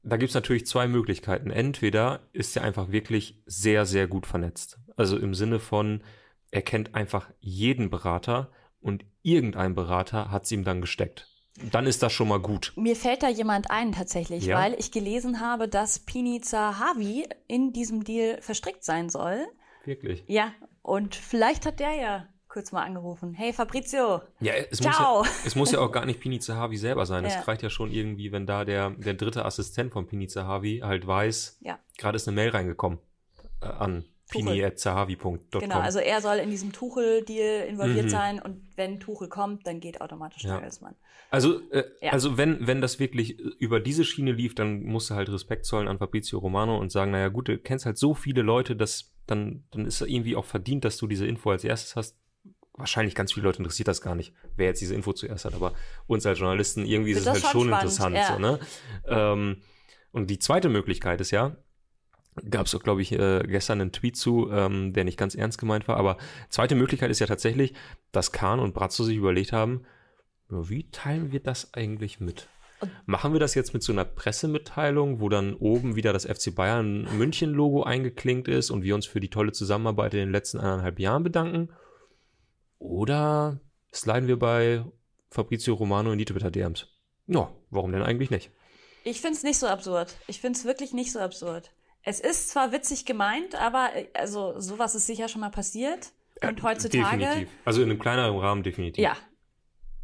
[0.02, 1.50] da gibt es natürlich zwei Möglichkeiten.
[1.50, 4.78] Entweder ist er einfach wirklich sehr, sehr gut vernetzt.
[4.96, 6.02] Also im Sinne von,
[6.50, 11.28] er kennt einfach jeden Berater und irgendein Berater hat es ihm dann gesteckt.
[11.72, 12.72] Dann ist das schon mal gut.
[12.76, 14.58] Mir fällt da jemand ein tatsächlich, Ja?
[14.58, 19.44] weil ich gelesen habe, dass Pini Zahavi in diesem Deal verstrickt sein soll.
[19.84, 20.22] Wirklich.
[20.28, 23.34] Ja, und vielleicht hat der ja kurz mal angerufen.
[23.34, 25.18] Hey Fabrizio, Ja, es Ciao.
[25.18, 27.24] muss ja, es muss ja auch gar nicht Pini Zahavi selber sein.
[27.24, 27.40] Es Ja.
[27.40, 31.58] reicht ja schon irgendwie, wenn da der, der dritte Assistent von Pini Zahavi halt weiß,
[31.60, 31.78] ja.
[31.98, 33.00] gerade ist eine Mail reingekommen
[33.60, 35.38] äh, an pini.zahavi.com.
[35.60, 38.10] Genau, also er soll in diesem Tuchel-Deal involviert Mhm.
[38.10, 40.54] sein und wenn Tuchel kommt, dann geht automatisch Ja.
[40.54, 40.94] Nagelsmann.
[41.30, 42.12] Also, äh, Ja.
[42.12, 45.88] also wenn, wenn das wirklich über diese Schiene lief, dann musst du halt Respekt zollen
[45.88, 49.64] an Fabrizio Romano und sagen, naja gut, du kennst halt so viele Leute, dass dann,
[49.72, 52.16] dann ist es irgendwie auch verdient, dass du diese Info als erstes hast.
[52.72, 55.74] Wahrscheinlich ganz viele Leute interessiert das gar nicht, wer jetzt diese Info zuerst hat, aber
[56.06, 58.16] uns als Journalisten irgendwie ist es halt schon schon interessant.
[58.16, 58.60] spannend,
[59.04, 59.20] So, ne?
[59.22, 59.62] ähm,
[60.12, 61.56] und die zweite Möglichkeit ist ja,
[62.50, 65.58] gab es auch, glaube ich, äh, gestern einen Tweet zu, ähm, der nicht ganz ernst
[65.58, 67.74] gemeint war, aber zweite Möglichkeit ist ja tatsächlich,
[68.12, 69.84] dass Kahn und Brazzo sich überlegt haben,
[70.48, 72.48] wie teilen wir das eigentlich mit?
[73.06, 77.08] Machen wir das jetzt mit so einer Pressemitteilung, wo dann oben wieder das FC Bayern
[77.18, 80.98] München Logo eingeklinkt ist und wir uns für die tolle Zusammenarbeit in den letzten eineinhalb
[81.00, 81.70] Jahren bedanken?
[82.78, 83.60] Oder
[83.92, 84.84] sliden wir bei
[85.30, 86.86] Fabrizio Romano in die Twitter DMs?
[87.26, 88.50] Ja, warum denn eigentlich nicht?
[89.04, 90.16] Ich finde es nicht so absurd.
[90.28, 91.72] Ich finde es wirklich nicht so absurd.
[92.02, 96.12] Es ist zwar witzig gemeint, aber äh, also sowas ist sicher schon mal passiert.
[96.42, 97.18] Und heutzutage.
[97.18, 97.48] Definitiv.
[97.64, 99.02] Also in einem kleineren Rahmen definitiv.
[99.02, 99.16] Ja.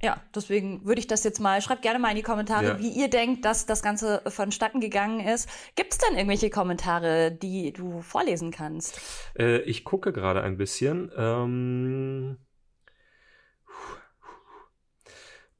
[0.03, 2.79] Ja, deswegen würde ich das jetzt mal, schreibt gerne mal in die Kommentare, Ja.
[2.79, 5.49] wie ihr denkt, dass das Ganze vonstatten gegangen ist.
[5.77, 9.01] Gibt es denn irgendwelche Kommentare, die du vorlesen kannst?
[9.39, 11.11] Äh, ich gucke gerade ein bisschen.
[11.17, 12.37] Ähm,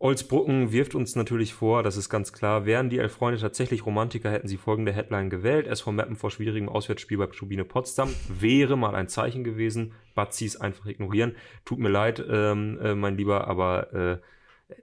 [0.05, 4.31] Olsbrucken wirft uns natürlich vor, das ist ganz klar, wären die Elf Freunde tatsächlich Romantiker,
[4.31, 5.67] hätten sie folgende Headline gewählt.
[5.67, 9.95] SV Meppen vor schwierigem Auswärtsspiel bei Turbine Potsdam wäre mal ein Zeichen gewesen.
[10.15, 11.37] Bazis einfach ignorieren.
[11.65, 14.19] Tut mir leid, ähm, äh, mein Lieber, aber äh,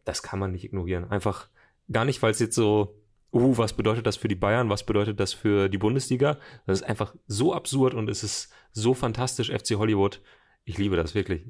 [0.06, 1.12] das kann man nicht ignorieren.
[1.12, 1.50] Einfach
[1.92, 3.00] gar nicht, weil es jetzt so,
[3.32, 6.40] uh, was bedeutet das für die Bayern, was bedeutet das für die Bundesliga?
[6.66, 10.20] Das ist einfach so absurd und es ist so fantastisch, FC Hollywood.
[10.64, 11.44] Ich liebe das wirklich.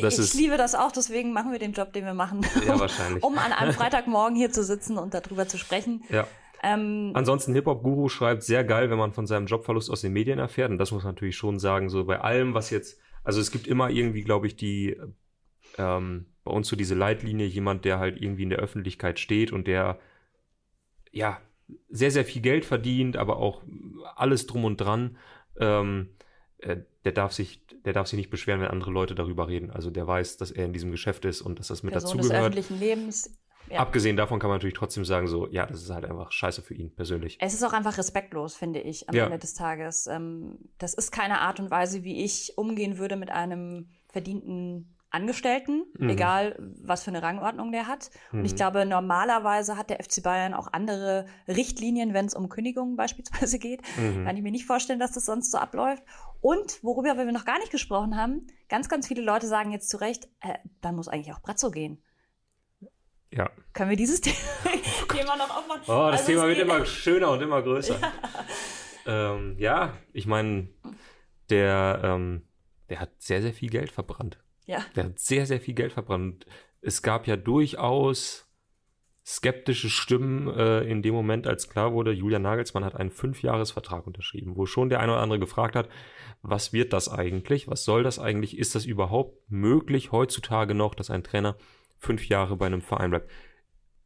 [0.00, 2.46] Das ich ist, liebe das auch, deswegen machen wir den Job, den wir machen.
[2.66, 3.22] Ja, wahrscheinlich.
[3.24, 6.04] um an einem Freitagmorgen hier zu sitzen und darüber zu sprechen.
[6.10, 6.26] ja.
[6.62, 10.70] Ähm, Ansonsten Hip-Hop-Guru schreibt sehr geil, wenn man von seinem Jobverlust aus den Medien erfährt.
[10.70, 13.66] Und das muss man natürlich schon sagen, so bei allem, was jetzt, also es gibt
[13.66, 14.96] immer irgendwie, glaube ich, die,
[15.76, 19.66] ähm, bei uns so diese Leitlinie, jemand, der halt irgendwie in der Öffentlichkeit steht und
[19.66, 20.00] der,
[21.12, 21.40] ja,
[21.90, 23.62] sehr, sehr viel Geld verdient, aber auch
[24.16, 25.16] alles drum und dran,
[25.60, 26.08] ähm,
[26.58, 26.78] äh,
[27.08, 29.70] der darf sich, der darf sich nicht beschweren, wenn andere Leute darüber reden.
[29.70, 32.26] Also der weiß, dass er in diesem Geschäft ist und dass das mit Person des
[32.28, 32.52] dazugehört.
[32.54, 33.34] öffentlichen Lebens.
[33.70, 33.80] Ja.
[33.80, 36.74] Abgesehen davon kann man natürlich trotzdem sagen, so, ja, das ist halt einfach scheiße für
[36.74, 37.36] ihn persönlich.
[37.40, 39.24] Es ist auch einfach respektlos, finde ich, am Ja.
[39.26, 40.06] Ende des Tages.
[40.06, 45.84] Ähm, das ist keine Art und Weise, wie ich umgehen würde mit einem verdienten Angestellten,
[45.96, 46.10] Mhm.
[46.10, 48.10] egal was für eine Rangordnung der hat.
[48.30, 48.56] Und ich Mhm.
[48.56, 52.94] glaube, normalerweise hat der FC Bayern auch andere Richtlinien, wenn es um Kündigungen
[53.48, 53.80] beispielsweise geht.
[53.96, 54.24] Mhm.
[54.26, 56.02] Kann ich mir nicht vorstellen, dass das sonst so abläuft.
[56.40, 59.96] Und worüber wir noch gar nicht gesprochen haben, ganz, ganz viele Leute sagen jetzt zu
[59.96, 62.02] Recht, äh, dann muss eigentlich auch Brazzo gehen.
[63.32, 63.50] Ja.
[63.72, 64.20] Können wir dieses
[65.08, 65.82] Thema noch aufmachen?
[65.86, 67.98] Oh, das Also Thema wird immer schöner und immer größer.
[69.06, 70.68] Ja, ähm, ja ich meine,
[71.50, 72.48] der, ähm,
[72.88, 74.38] der hat sehr, sehr viel Geld verbrannt.
[74.66, 74.84] Ja.
[74.96, 76.46] Der hat sehr, sehr viel Geld verbrannt.
[76.80, 78.47] Es gab ja durchaus
[79.28, 84.56] skeptische Stimmen äh, in dem Moment, als klar wurde, Julian Nagelsmann hat einen Fünfjahresvertrag unterschrieben,
[84.56, 85.90] wo schon der eine oder andere gefragt hat,
[86.40, 87.68] was wird das eigentlich?
[87.68, 88.56] Was soll das eigentlich?
[88.58, 91.56] Ist das überhaupt möglich heutzutage noch, dass ein Trainer
[91.98, 93.30] fünf Jahre bei einem Verein bleibt?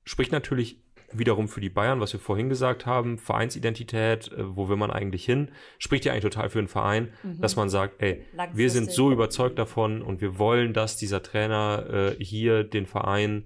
[0.02, 0.82] Spricht natürlich
[1.12, 5.24] wiederum für die Bayern, was wir vorhin gesagt haben, Vereinsidentität, äh, wo will man eigentlich
[5.24, 5.52] hin?
[5.78, 9.56] Spricht ja eigentlich total für einen Verein, dass man sagt, ey, wir sind so überzeugt
[9.56, 13.44] davon und wir wollen, dass dieser Trainer äh, hier den Verein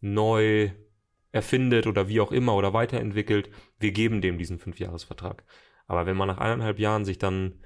[0.00, 0.70] neu
[1.38, 3.48] erfindet oder wie auch immer oder weiterentwickelt.
[3.78, 5.44] Wir geben dem diesen Fünfjahresvertrag.
[5.86, 7.60] Aber wenn man nach eineinhalb Jahren sich dann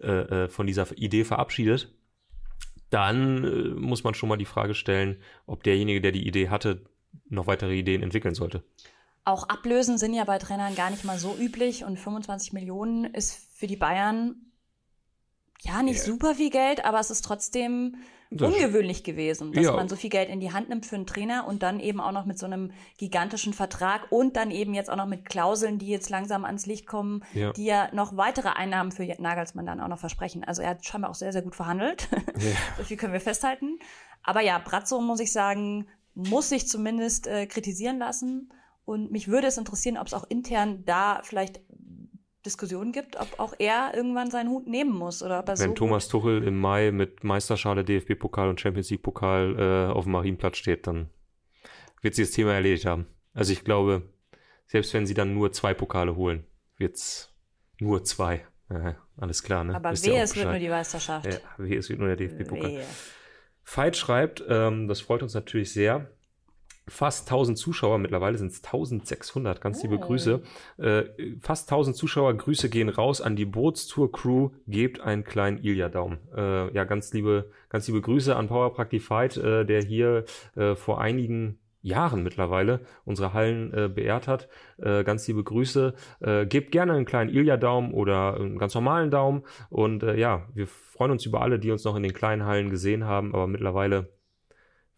[0.00, 1.92] äh, äh, von dieser Idee verabschiedet,
[2.90, 6.84] dann äh, muss man schon mal die Frage stellen, ob derjenige, der die Idee hatte,
[7.28, 8.62] noch weitere Ideen entwickeln sollte.
[9.24, 13.34] Auch Ablösen sind ja bei Trainern gar nicht mal so üblich und 25 Millionen ist
[13.58, 14.36] für die Bayern
[15.62, 16.04] ja nicht Ja.
[16.04, 17.96] super viel Geld, aber es ist trotzdem
[18.30, 19.72] Das- ungewöhnlich gewesen, dass Ja.
[19.72, 22.10] man so viel Geld in die Hand nimmt für einen Trainer und dann eben auch
[22.12, 25.86] noch mit so einem gigantischen Vertrag und dann eben jetzt auch noch mit Klauseln, die
[25.86, 27.52] jetzt langsam ans Licht kommen, Ja.
[27.52, 30.42] die ja noch weitere Einnahmen für Nagelsmann dann auch noch versprechen.
[30.44, 32.08] Also er hat scheinbar auch sehr, sehr gut verhandelt.
[32.78, 33.78] so viel können wir festhalten.
[34.24, 38.50] Aber ja, Brazzo, muss ich sagen, muss sich zumindest äh, kritisieren lassen.
[38.84, 41.60] Und mich würde es interessieren, ob es auch intern da vielleicht
[42.46, 45.74] Diskussionen gibt, ob auch er irgendwann seinen Hut nehmen muss oder ob er Wenn so
[45.74, 50.86] Thomas Tuchel im Mai mit Meisterschale, DFB-Pokal und Champions League-Pokal äh, auf dem Marienplatz steht,
[50.86, 51.10] dann
[52.00, 53.06] wird sie das Thema erledigt haben.
[53.34, 54.02] Also ich glaube,
[54.66, 56.46] selbst wenn sie dann nur zwei Pokale holen,
[56.78, 57.34] wird's
[57.78, 58.46] nur zwei.
[58.70, 59.74] Ja, alles klar, ne?
[59.74, 61.26] aber Wisst wehe, es wird nur die Meisterschaft.
[61.26, 62.84] Ja, wehe, es wird nur der DFB-Pokal.
[63.64, 66.10] Veit schreibt, ähm, das freut uns natürlich sehr.
[66.88, 70.00] Fast 1000 Zuschauer, mittlerweile sind es 1600, ganz liebe Oh.
[70.00, 70.42] Grüße.
[70.78, 71.04] Äh,
[71.40, 76.18] fast 1000 Zuschauer, Grüße gehen raus an die Bootstour-Crew, gebt einen kleinen Ilja-Daumen.
[76.36, 81.00] Äh, ja, ganz liebe, ganz liebe Grüße an Power Practified, äh, der hier äh, vor
[81.00, 84.48] einigen Jahren mittlerweile unsere Hallen äh, beehrt hat.
[84.78, 85.94] Äh, ganz liebe Grüße.
[86.20, 89.44] Äh, gebt gerne einen kleinen Ilja-Daumen oder einen ganz normalen Daumen.
[89.70, 92.70] Und äh, ja, wir freuen uns über alle, die uns noch in den kleinen Hallen
[92.70, 94.15] gesehen haben, aber mittlerweile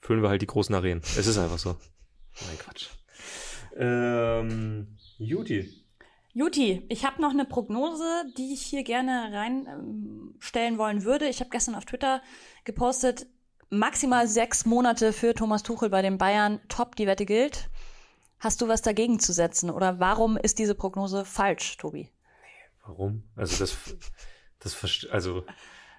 [0.01, 1.03] füllen wir halt die großen Arenen.
[1.17, 1.71] Es ist einfach so.
[2.47, 2.89] Nein, Quatsch.
[3.77, 5.85] Ähm, Juti.
[6.35, 11.29] Juti, ich habe noch eine Prognose, die ich hier gerne reinstellen wollen würde.
[11.29, 12.23] Ich habe gestern auf Twitter
[12.65, 13.27] gepostet,
[13.71, 16.61] maximal sechs Monate für Thomas Tuchel bei den Bayern.
[16.69, 17.71] Top, die Wette gilt.
[18.39, 19.69] Hast du was dagegen zu setzen?
[19.69, 22.09] Oder warum ist diese Prognose falsch, Tobi?
[22.87, 23.25] Warum?
[23.35, 23.77] Also das,
[24.61, 25.45] das, also,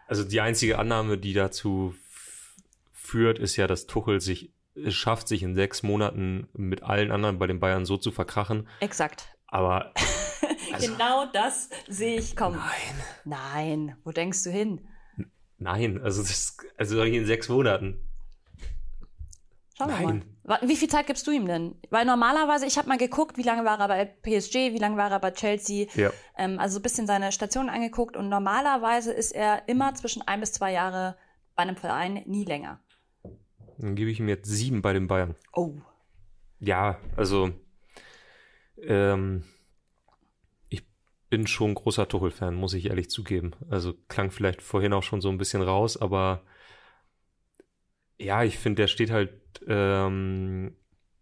[0.07, 1.93] also die einzige Annahme, die dazu
[3.09, 7.37] führt, ist ja, dass Tuchel sich es schafft, sich in sechs Monaten mit allen anderen
[7.39, 8.67] bei den Bayern so zu verkrachen.
[8.79, 9.35] Exakt.
[9.47, 9.93] Aber
[10.73, 12.57] Also- genau das sehe ich kommen.
[13.25, 14.87] nein, Nein, wo denkst du hin?
[15.57, 17.99] nein, also das, also doch nicht in sechs Monaten.
[19.77, 20.13] Schauen wir mal.
[20.43, 20.59] Nein.
[20.69, 21.75] Wie viel Zeit gibst du ihm denn?
[21.89, 25.11] Weil normalerweise, ich habe mal geguckt, wie lange war er bei PSG, wie lange war
[25.11, 26.11] er bei Chelsea, Ja.
[26.37, 30.39] ähm, also so ein bisschen seine Stationen angeguckt und normalerweise ist er immer zwischen ein
[30.39, 31.17] bis zwei Jahre
[31.55, 32.79] bei einem Verein, nie länger.
[33.79, 35.35] Dann gebe ich ihm jetzt sieben bei den Bayern.
[35.53, 35.73] Oh.
[36.59, 37.51] Ja, also
[38.81, 39.43] ähm,
[40.67, 40.83] ich
[41.29, 43.51] bin schon großer Tuchel-Fan, muss ich ehrlich zugeben.
[43.69, 46.43] Also klang vielleicht vorhin auch schon so ein bisschen raus, aber
[48.17, 49.31] ja, ich finde, der steht halt
[49.65, 50.75] ähm,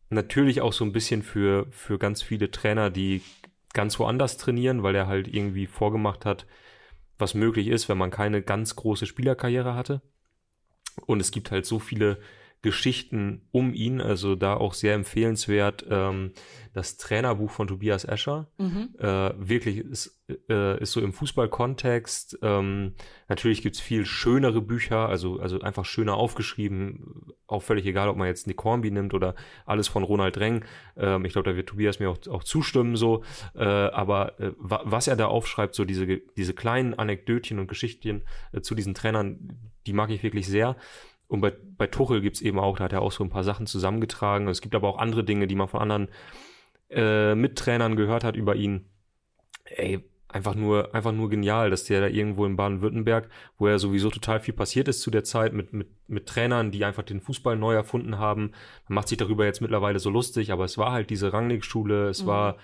[0.09, 3.21] natürlich auch so ein bisschen für, für ganz viele Trainer, die
[3.73, 6.47] ganz woanders trainieren, weil er halt irgendwie vorgemacht hat,
[7.19, 10.01] was möglich ist, wenn man keine ganz große Spielerkarriere hatte.
[11.05, 12.17] Und es gibt halt so viele
[12.61, 16.31] Geschichten um ihn, also da auch sehr empfehlenswert ähm,
[16.73, 18.47] das Trainerbuch von Tobias Escher.
[18.57, 18.89] Mhm.
[18.99, 22.39] Äh, wirklich ist, äh, ist so im Fußballkontext.
[22.41, 22.93] Ähm,
[23.27, 27.33] natürlich gibt's viel schönere Bücher, also, also einfach schöner aufgeschrieben.
[27.47, 30.65] Auch völlig egal, ob man jetzt Nick Hornby nimmt oder alles von Ronald Reng.
[30.95, 33.23] Ähm, ich glaube, da wird Tobias mir auch, auch zustimmen so.
[33.55, 36.05] Äh, aber äh, wa was er da aufschreibt, so diese,
[36.37, 40.75] diese kleinen Anekdötchen und Geschichten äh, zu diesen Trainern, die mag ich wirklich sehr.
[41.27, 43.67] Und bei, bei Tuchel gibt's eben auch, da hat er auch so ein paar Sachen
[43.67, 44.47] zusammengetragen.
[44.47, 46.07] Es gibt aber auch andere Dinge, die man von anderen
[46.89, 48.85] äh, Mittrainern gehört hat über ihn.
[49.65, 54.09] Ey, einfach nur, einfach nur genial, dass der da irgendwo in Baden-Württemberg, wo ja sowieso
[54.09, 57.55] total viel passiert ist zu der Zeit, mit, mit, mit Trainern, die einfach den Fußball
[57.57, 58.51] neu erfunden haben.
[58.87, 62.23] Man macht sich darüber jetzt mittlerweile so lustig, aber es war halt diese Rangnick-Schule, es
[62.23, 62.27] Mhm.
[62.27, 62.57] war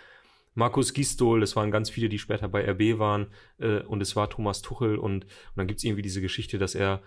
[0.56, 3.28] Markus Gistol, es waren ganz viele, die später bei RB waren,
[3.60, 7.02] äh, und es war Thomas Tuchel und, und dann gibt's irgendwie diese Geschichte, dass er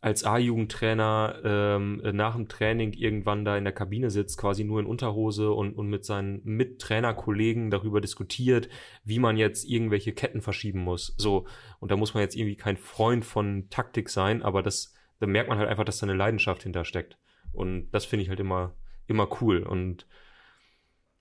[0.00, 4.78] als A-Jugendtrainer ähm, äh, nach dem Training irgendwann da in der Kabine sitzt, quasi nur
[4.78, 8.68] in Unterhose und, und mit seinen Mittrainerkollegen darüber diskutiert,
[9.04, 11.14] wie man jetzt irgendwelche Ketten verschieben muss.
[11.16, 11.46] So,
[11.80, 15.48] und da muss man jetzt irgendwie kein Freund von Taktik sein, aber das, da merkt
[15.48, 17.18] man halt einfach, dass da eine Leidenschaft hintersteckt.
[17.52, 18.74] Und das finde ich halt immer,
[19.08, 19.64] immer cool.
[19.64, 20.06] Und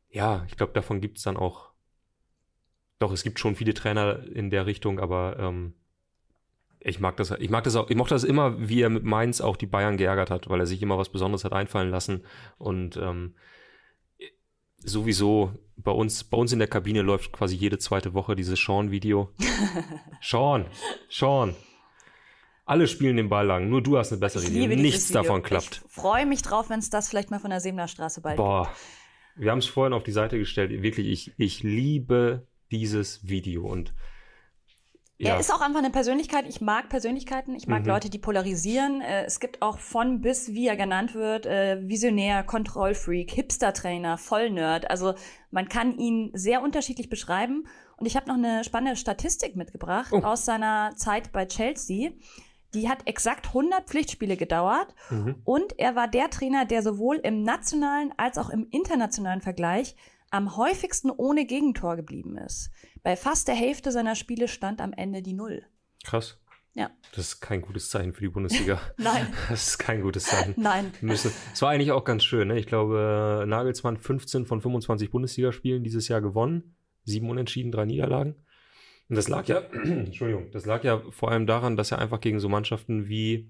[0.09, 1.71] ja, ich glaube, davon gibt's dann auch.
[2.99, 5.73] Doch, es gibt schon viele Trainer in der Richtung, aber ähm,
[6.79, 9.41] ich mag das, ich mag das auch, ich mochte das immer, wie er mit Mainz
[9.41, 12.23] auch die Bayern geärgert hat, weil er sich immer was Besonderes hat einfallen lassen.
[12.57, 13.35] Und ähm,
[14.77, 19.31] sowieso bei uns, bei uns in der Kabine läuft quasi jede zweite Woche dieses Sean-Video.
[20.21, 20.65] Sean,
[21.09, 21.55] Sean.
[22.65, 24.75] Alle spielen den Ball lang, nur du hast eine bessere Idee.
[24.75, 25.83] Nichts davon klappt.
[25.85, 28.69] Ich freue mich drauf, wenn es das vielleicht mal von der Sebener Straße bald Boah,
[29.37, 30.81] wir haben es vorhin auf die Seite gestellt.
[30.83, 33.93] Wirklich, ich, ich liebe dieses Video und
[35.17, 36.45] ja, Er ist auch einfach eine Persönlichkeit.
[36.47, 37.55] Ich mag Persönlichkeiten.
[37.55, 37.87] Ich mag Mhm.
[37.87, 39.01] Leute, die polarisieren.
[39.01, 44.89] Äh, es gibt auch von bis, wie er genannt wird, äh, Visionär, Kontrollfreak, Hipster-Trainer, Vollnerd.
[44.91, 45.15] Also
[45.51, 47.65] man kann ihn sehr unterschiedlich beschreiben.
[47.97, 50.19] Und ich habe noch eine spannende Statistik mitgebracht Oh.
[50.19, 52.11] aus seiner Zeit bei Chelsea.
[52.75, 54.93] Die hat exakt 100 Pflichtspiele gedauert.
[55.09, 55.35] mhm.
[55.45, 59.95] Und er war der Trainer, der sowohl im nationalen als auch im internationalen Vergleich
[60.29, 62.69] am häufigsten ohne Gegentor geblieben ist.
[63.07, 65.63] Bei fast der Hälfte seiner Spiele stand am Ende die Null.
[66.03, 66.41] krass.
[66.73, 66.91] Ja.
[67.15, 68.81] Das ist kein gutes Zeichen für die Bundesliga.
[68.97, 70.55] Nein, Das ist kein gutes Zeichen.
[70.57, 70.91] nein.
[70.99, 71.31] Müssen.
[71.53, 72.49] Es war eigentlich auch ganz schön.
[72.49, 72.59] Ne?
[72.59, 76.75] Ich glaube, Nagelsmann 15 von 25 Bundesligaspielen dieses Jahr gewonnen.
[77.05, 78.35] Sieben Unentschieden, drei Niederlagen.
[79.07, 82.41] Und das lag ja, Entschuldigung, das lag ja vor allem daran, dass er einfach gegen
[82.41, 83.49] so Mannschaften wie,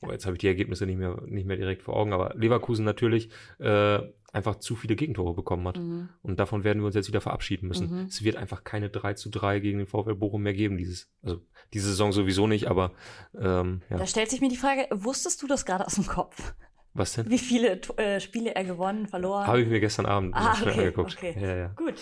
[0.00, 2.86] oh, jetzt habe ich die Ergebnisse nicht mehr, nicht mehr direkt vor Augen, aber Leverkusen
[2.86, 4.00] natürlich, äh,
[4.34, 5.78] einfach zu viele Gegentore bekommen hat.
[5.78, 6.08] Mhm.
[6.22, 7.90] Und davon werden wir uns jetzt wieder verabschieden müssen.
[7.90, 8.06] Mhm.
[8.06, 11.40] Es wird einfach keine 3 zu 3 gegen den VfL Bochum mehr geben, dieses, also
[11.72, 12.92] diese Saison sowieso nicht, aber
[13.38, 13.96] ähm, ja.
[13.96, 16.54] Da stellt sich mir die Frage, wusstest du das gerade aus dem Kopf?
[16.94, 17.28] Was denn?
[17.28, 19.46] Wie viele äh, Spiele er gewonnen, verloren?
[19.46, 21.16] Habe ich mir gestern Abend ah, okay, angeguckt.
[21.16, 21.36] okay.
[21.40, 21.66] Ja, ja.
[21.68, 21.94] Gut.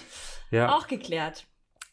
[0.51, 0.77] Ja.
[0.77, 1.47] Auch geklärt.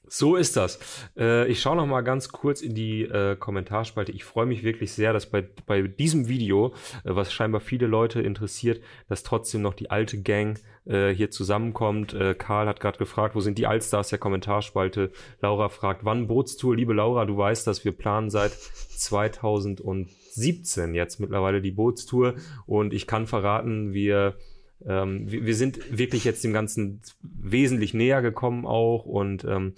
[0.10, 0.80] So ist das.
[1.17, 4.12] Äh, ich schaue noch mal ganz kurz in die äh, Kommentarspalte.
[4.12, 8.19] Ich freue mich wirklich sehr, dass bei, bei diesem Video, äh, was scheinbar viele Leute
[8.19, 12.15] interessiert, dass trotzdem noch die alte Gang äh, hier zusammenkommt.
[12.15, 15.12] Äh, Karl hat gerade gefragt, wo sind die Allstars der Kommentarspalte?
[15.41, 16.76] Laura fragt, wann Bootstour?
[16.76, 22.34] Liebe Laura, du weißt, dass wir planen seit 2017 jetzt mittlerweile die Bootstour
[22.65, 24.38] und ich kann verraten, wir
[24.86, 29.74] ähm, wir, wir sind wirklich jetzt dem Ganzen wesentlich näher gekommen auch und ähm,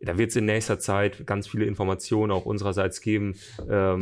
[0.00, 3.36] da wird es in nächster Zeit ganz viele Informationen auch unsererseits geben,
[3.68, 4.00] ähm,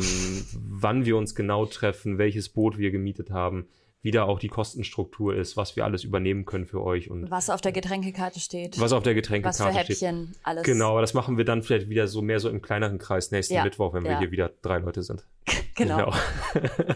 [0.54, 3.66] wann wir uns genau treffen, welches Boot wir gemietet haben,
[4.00, 7.50] wie da auch die Kostenstruktur ist, was wir alles übernehmen können für euch und Was
[7.50, 8.78] auf der Getränkekarte steht.
[8.78, 9.88] was auf der was Getränkekarte für steht.
[9.88, 10.62] Häppchen, alles.
[10.62, 13.54] Genau, aber das machen wir dann vielleicht wieder so mehr so im kleineren Kreis nächsten
[13.54, 14.18] Ja, Mittwoch, wenn wir ja.
[14.20, 15.26] hier wieder drei Leute sind.
[15.74, 16.12] Genau.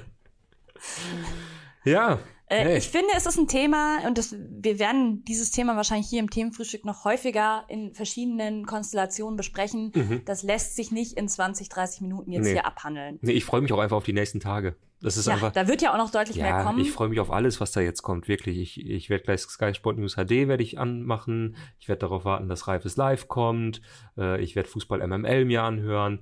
[1.84, 2.18] ja.
[2.52, 2.78] Äh, hey.
[2.78, 6.30] Ich finde, es ist ein Thema und das, wir werden dieses Thema wahrscheinlich hier im
[6.30, 10.22] Themenfrühstück noch häufiger in verschiedenen Konstellationen besprechen.
[10.26, 12.44] Das lässt sich nicht in 20, 30 Minuten jetzt Mhm.
[12.48, 12.52] Nee.
[12.52, 13.18] hier abhandeln.
[13.22, 14.76] Nee, ich freue mich auch einfach auf die nächsten Tage.
[15.00, 15.50] Das ist Ja, einfach.
[15.50, 16.78] da wird ja auch noch deutlich mehr Ja, kommen.
[16.78, 18.56] ich freue mich auf alles, was da jetzt kommt, wirklich.
[18.58, 21.56] Ich, ich werde gleich Sky Sport News HD werde ich anmachen.
[21.80, 23.80] Ich werde darauf warten, dass Reifes Live kommt.
[24.16, 26.20] Äh, ich werde Fußball MML mir anhören.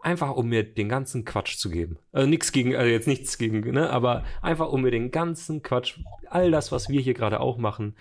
[0.00, 1.98] Einfach um mir den ganzen Quatsch zu geben.
[2.12, 5.98] Also nichts gegen, also jetzt nichts gegen, ne, aber einfach um mir den ganzen Quatsch,
[6.28, 7.94] all das, was wir hier gerade auch machen,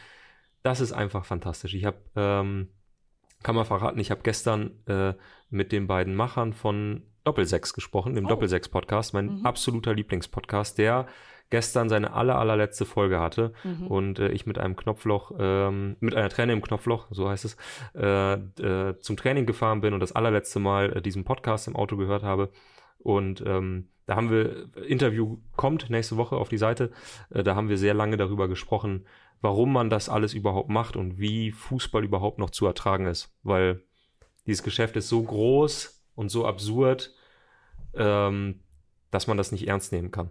[0.64, 1.74] das ist einfach fantastisch.
[1.74, 2.70] Ich habe, ähm,
[3.44, 5.14] kann man verraten, ich habe gestern äh,
[5.50, 8.30] mit den beiden Machern von Doppelsechs gesprochen, dem Oh.
[8.30, 9.46] Doppelsechs-Podcast, mein Mhm.
[9.46, 11.08] absoluter Lieblingspodcast, der
[11.52, 13.88] gestern seine aller, allerletzte Folge hatte Mhm.
[13.88, 17.58] und äh, ich mit einem Knopfloch, ähm, mit einer Träne im Knopfloch, so heißt es,
[17.94, 21.98] äh, äh, zum Training gefahren bin und das allerletzte Mal äh, diesen Podcast im Auto
[21.98, 22.50] gehört habe.
[22.98, 26.92] Und ähm, da haben wir, Interview kommt nächste Woche auf die Seite,
[27.30, 29.06] äh, da haben wir sehr lange darüber gesprochen,
[29.42, 33.34] warum man das alles überhaupt macht und wie Fußball überhaupt noch zu ertragen ist.
[33.44, 33.82] Weil
[34.46, 37.14] dieses Geschäft ist so groß und so absurd,
[37.94, 38.62] ähm,
[39.10, 40.30] dass man das nicht ernst nehmen kann.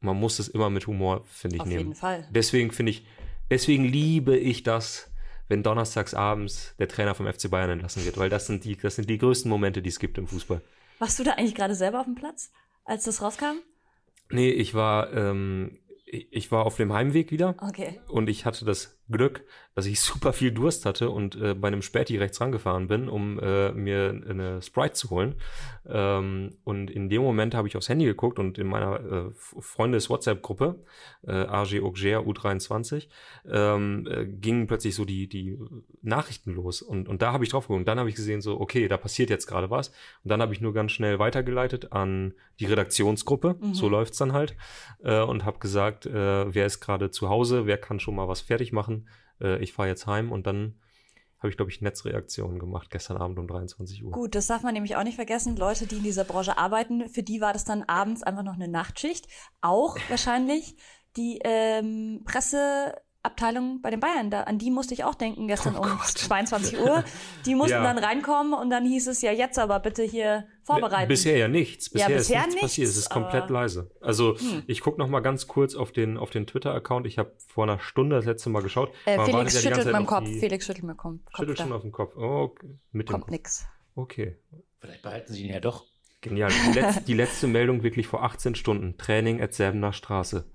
[0.00, 1.78] Man muss es immer mit Humor, finde ich, Auf nehmen.
[1.80, 2.26] jeden Fall.
[2.30, 3.06] Deswegen finde ich,
[3.50, 5.10] deswegen liebe ich das,
[5.48, 8.96] wenn donnerstags abends der Trainer vom FC Bayern entlassen wird, weil das sind die, das
[8.96, 10.62] sind die größten Momente, die es gibt im Fußball.
[10.98, 12.50] Warst du da eigentlich gerade selber auf dem Platz,
[12.84, 13.56] als das rauskam?
[14.30, 18.00] Nee, ich war, ähm, ich war auf dem Heimweg wieder Okay.
[18.08, 19.44] und ich hatte das Glück,
[19.74, 23.38] dass ich super viel Durst hatte und äh, bei einem Späti rechts rangefahren bin, um
[23.38, 25.34] äh, mir eine Sprite zu holen.
[25.88, 30.82] Ähm, und in dem Moment habe ich aufs Handy geguckt und in meiner äh, Freundes-WhatsApp-Gruppe,
[31.26, 33.08] äh, AG Auxerre U23,
[33.50, 35.58] ähm, äh, gingen plötzlich so die, die
[36.02, 36.82] Nachrichten los.
[36.82, 37.80] Und, und da habe ich drauf geguckt.
[37.80, 39.88] Und dann habe ich gesehen, so, okay, da passiert jetzt gerade was.
[40.24, 43.56] Und dann habe ich nur ganz schnell weitergeleitet an die Redaktionsgruppe.
[43.60, 43.74] Mhm.
[43.74, 44.56] So läuft's dann halt.
[45.02, 48.40] Äh, und habe gesagt, äh, wer ist gerade zu Hause, wer kann schon mal was
[48.40, 48.99] fertig machen.
[49.40, 50.80] Äh, ich fahre jetzt heim und dann
[51.38, 54.12] habe ich, glaube ich, Netzreaktionen gemacht gestern Abend um 23 Uhr.
[54.12, 55.56] Gut, das darf man nämlich auch nicht vergessen.
[55.56, 58.68] Leute, die in dieser Branche arbeiten, für die war das dann abends einfach noch eine
[58.68, 59.26] Nachtschicht.
[59.62, 60.76] Auch wahrscheinlich
[61.16, 62.22] die ähm,
[63.22, 64.30] Presseabteilung bei den Bayern.
[64.30, 66.06] Da, an die musste ich auch denken gestern Oh um Gott.
[66.06, 67.04] 22 Uhr.
[67.46, 67.82] Die mussten Ja.
[67.82, 71.08] dann reinkommen und dann hieß es ja jetzt aber bitte hier vorbereiten.
[71.08, 71.90] Bisher ja nichts.
[71.90, 72.88] Bisher, Ja, ist bisher nichts, passiert.
[72.88, 73.90] Es nichts, ist komplett leise.
[74.00, 74.62] Also Hm.
[74.66, 77.06] ich gucke noch mal ganz kurz auf den, auf den Twitter-Account.
[77.06, 78.92] Ich habe vor einer Stunde das letzte Mal geschaut.
[79.04, 80.28] äh, Felix ja schüttelt Zeit mit dem auf Kopf.
[80.28, 81.18] Felix schüttelt dem Kopf.
[81.36, 82.16] Schüttelt schon auf dem Kopf.
[82.16, 82.78] Oh, okay.
[82.92, 83.30] mit dem Kommt Kopf.
[83.32, 83.66] nix.
[83.94, 84.36] Okay.
[84.78, 85.84] Vielleicht behalten sie ihn ja doch.
[86.22, 86.50] Genial.
[86.50, 88.96] Die, letz die letzte Meldung wirklich vor 18 Stunden.
[88.98, 90.46] Training at Säbener Straße.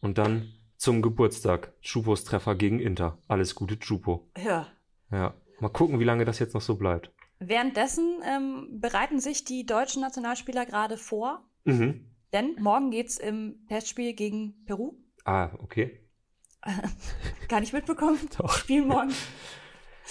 [0.00, 1.72] Und dann zum Geburtstag.
[1.82, 3.18] Chupos Treffer gegen Inter.
[3.28, 4.28] Alles Gute, Chupo.
[4.42, 4.66] Ja.
[5.10, 5.34] Ja.
[5.60, 7.10] Mal gucken, wie lange das jetzt noch so bleibt.
[7.38, 12.06] Währenddessen ähm, bereiten sich die deutschen Nationalspieler gerade vor, Mhm.
[12.32, 14.94] denn morgen geht's im Testspiel gegen Peru.
[15.24, 16.00] Ah, okay.
[17.48, 18.18] Gar nicht mitbekommen.
[18.38, 18.52] Doch.
[18.56, 19.12] Spielen morgen.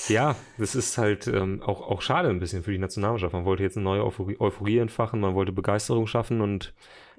[0.09, 3.33] Ja, das ist halt ähm, auch, auch schade ein bisschen für die Nationalmannschaft.
[3.33, 6.73] Man wollte jetzt eine neue Euphorie, Euphorie entfachen, man wollte Begeisterung schaffen und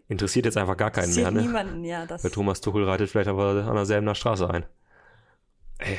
[0.08, 1.28] interessiert jetzt einfach gar keinen mehr.
[1.28, 1.42] Interessiert Ne?
[1.42, 2.06] niemanden, ja.
[2.06, 4.64] Das, Weil Thomas Tuchel reitet vielleicht aber an derselben Straße ein.
[5.78, 5.98] Ey.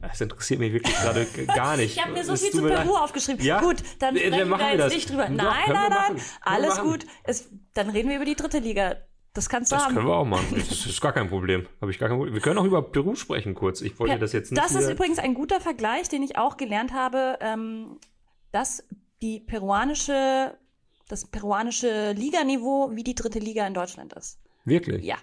[0.00, 1.96] Das interessiert mich wirklich gerade gar nicht.
[1.96, 3.02] ich habe mir so Es viel zu Peru leid.
[3.02, 3.44] aufgeschrieben.
[3.44, 3.60] Ja?
[3.60, 4.92] Gut, dann Äh, dann sprechen wir jetzt das.
[4.94, 5.24] nicht drüber.
[5.24, 6.20] Doch, nein, nein, nein.
[6.42, 7.06] Alles gut.
[7.24, 8.96] Es, dann reden wir über die dritte Liga.
[9.32, 9.94] Das kannst du Das haben.
[9.94, 10.46] können wir auch machen.
[10.68, 11.66] Das ist gar kein Problem.
[11.80, 12.34] Habe ich gar kein Problem.
[12.34, 13.80] Wir können auch über Peru sprechen kurz.
[13.80, 14.62] Ich wollte Ja, das jetzt nicht.
[14.62, 17.98] Das ist übrigens ein guter Vergleich, den ich auch gelernt habe, ähm,
[18.52, 18.84] dass
[19.22, 20.56] die peruanische,
[21.08, 24.38] das peruanische Liganiveau wie die dritte Liga in Deutschland ist.
[24.64, 25.04] Wirklich?
[25.04, 25.16] Ja.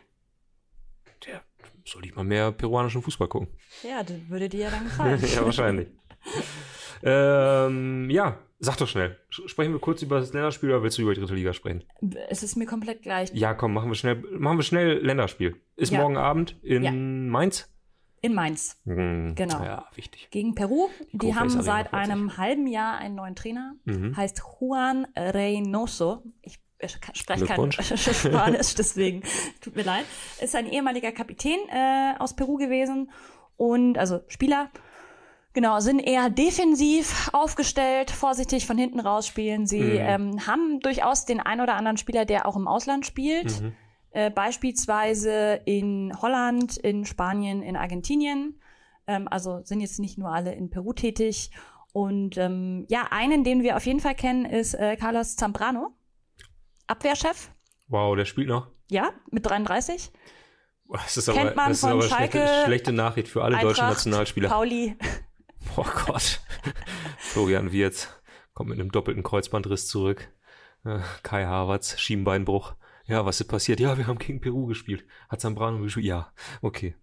[1.28, 1.42] Ja,
[1.86, 3.48] soll ich mal mehr peruanischen Fußball gucken?
[3.84, 5.22] Ja, das würde dir ja dann gefallen.
[5.34, 5.88] ja, wahrscheinlich.
[7.04, 9.20] ähm, ja, Sag doch schnell.
[9.30, 11.84] Sch- Sprechen wir kurz über das Länderspiel oder willst du über die dritte Liga sprechen?
[12.30, 13.30] Es ist mir komplett gleich.
[13.34, 15.58] Ja, komm, machen wir schnell, machen wir schnell Länderspiel.
[15.76, 16.00] Ist Ja.
[16.00, 16.92] morgen Abend in Ja.
[16.94, 17.70] Mainz?
[18.24, 18.78] In Mainz.
[18.86, 19.62] Hm, Genau.
[19.64, 20.30] Ja, wichtig.
[20.32, 20.88] Gegen Peru.
[21.12, 21.94] Die, Kurve haben seit 40.
[21.94, 23.76] einem halben Jahr einen neuen Trainer.
[23.84, 24.16] Mhm.
[24.18, 26.24] Heißt Juan Reynoso.
[26.42, 27.72] Ich äh, spreche kein.
[27.74, 29.24] Spanisch, deswegen
[29.62, 30.06] tut mir leid.
[30.42, 33.12] Ist ein ehemaliger Kapitän äh, aus Peru gewesen
[33.58, 34.70] und also Spieler.
[35.52, 39.68] Genau, sind eher defensiv aufgestellt, vorsichtig von hinten raus spielen.
[39.68, 39.98] Sie Mhm.
[40.00, 43.62] ähm, haben durchaus den ein oder anderen Spieler, der auch im Ausland spielt.
[43.62, 43.74] Mhm.
[44.14, 48.60] Äh, beispielsweise in Holland, in Spanien, in Argentinien.
[49.08, 51.50] Ähm, also sind jetzt nicht nur alle in Peru tätig.
[51.94, 55.96] Und ähm, ja, einen, den wir auf jeden Fall kennen, ist äh, Carlos Zambrano,
[56.86, 57.52] Abwehrchef.
[57.88, 58.68] Wow, der spielt noch.
[58.92, 60.12] Ja, mit 33.
[60.86, 63.44] Boah, Das ist Kennt aber, man das ist von aber Schalke, schlechte, schlechte Nachricht für
[63.44, 64.50] alle deutschen Eintracht, Nationalspieler.
[64.50, 64.96] Pauli.
[65.76, 66.40] Oh Gott.
[67.18, 68.10] Florian Wirz
[68.54, 70.32] kommt mit einem doppelten Kreuzbandriss zurück.
[70.86, 72.76] Äh, Kai Havertz, Schienbeinbruch.
[73.06, 73.80] Ja, was ist passiert?
[73.80, 75.06] Ja, wir haben gegen Peru gespielt.
[75.30, 76.06] Hat Zambrano gespielt?
[76.06, 76.32] Ja,
[76.62, 76.96] okay.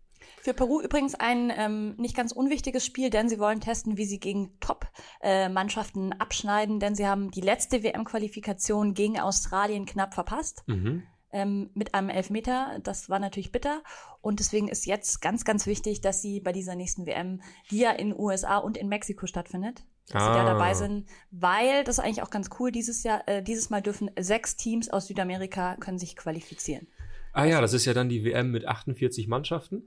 [0.42, 4.18] Für Peru übrigens ein ähm, nicht ganz unwichtiges Spiel, denn sie wollen testen, wie sie
[4.18, 10.62] gegen Top-Mannschaften abschneiden, denn sie haben die letzte WM-Qualifikation gegen Australien knapp verpasst.
[10.66, 11.03] Mhm.
[11.32, 12.78] ähm, mit einem Elfmeter.
[12.82, 13.82] Das war natürlich bitter.
[14.20, 17.40] Und deswegen ist jetzt ganz, ganz wichtig, dass sie bei dieser nächsten WM,
[17.70, 20.53] die ja in USA und in Mexiko stattfindet, dass sie da Ah.
[20.53, 22.72] dabei sind, weil das ist eigentlich auch ganz cool.
[22.72, 26.86] Dieses Jahr, äh, dieses Mal dürfen sechs Teams aus Südamerika können sich qualifizieren.
[27.32, 29.82] Ah ja, das ist ja dann die WM mit 48 Mannschaften.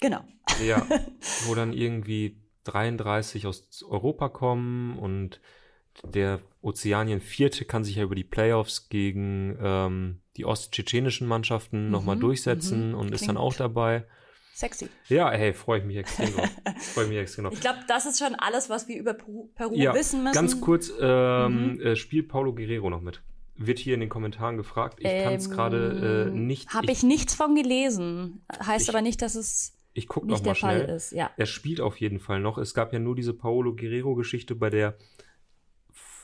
[0.00, 0.20] Genau.
[0.66, 0.84] Ja,
[1.46, 5.40] wo dann irgendwie 33 aus Europa kommen und
[6.04, 11.90] der Ozeanien Vierte kann sich ja über die Playoffs gegen ähm, die osttschetschenischen Mannschaften Mhm,
[11.90, 12.94] nochmal durchsetzen mhm.
[12.98, 14.04] und ist Klingt- dann auch dabei.
[14.54, 14.88] Sexy.
[15.08, 16.48] Ja, hey, freue ich mich extrem drauf.
[16.94, 17.54] freue mich extrem drauf.
[17.54, 20.34] Ich glaube, das ist schon alles, was wir über Peru, Peru Ja, wissen müssen.
[20.34, 21.80] Ganz kurz, ähm, Mhm.
[21.80, 23.22] äh, spielt Paulo Guerrero noch mit?
[23.56, 24.98] Wird hier in den Kommentaren gefragt.
[25.00, 26.70] Ich kann es Ähm, gerade äh, nicht.
[26.74, 28.44] Habe ich, nichts von gelesen.
[28.64, 30.96] Heißt Ich- aber nicht, dass es Ich noch nicht mal der Fall schnell.
[30.96, 31.12] ist.
[31.12, 31.30] Ja.
[31.36, 32.58] Er spielt auf jeden Fall noch.
[32.58, 34.96] Es gab ja nur diese Paolo Guerrero-Geschichte bei der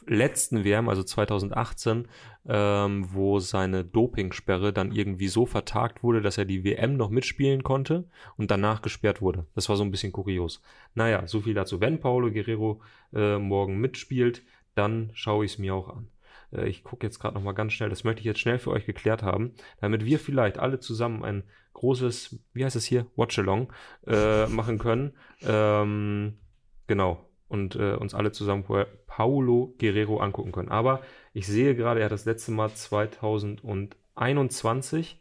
[0.06, 2.08] letzten WM, also 2018,
[2.48, 7.62] ähm, wo seine Dopingsperre dann irgendwie so vertagt wurde, dass er die WM noch mitspielen
[7.62, 8.04] konnte
[8.36, 9.46] und danach gesperrt wurde.
[9.54, 10.62] Das war so ein bisschen kurios.
[10.94, 11.80] Naja, so viel dazu.
[11.80, 12.80] Wenn Paolo Guerrero
[13.14, 14.42] äh, morgen mitspielt,
[14.74, 16.08] dann schaue ich es mir auch an.
[16.52, 18.70] Äh, Ich gucke jetzt gerade noch mal ganz schnell, das möchte ich jetzt schnell für
[18.70, 23.72] euch geklärt haben, damit wir vielleicht alle zusammen ein großes, wie heißt es hier, Watchalong
[24.06, 25.12] äh, machen können.
[25.42, 26.38] Ähm,
[26.86, 27.25] genau.
[27.48, 28.64] Und äh, uns alle zusammen
[29.06, 30.68] Paulo Guerrero angucken können.
[30.68, 31.00] Aber
[31.32, 35.20] ich sehe gerade, er hat das letzte Mal 2021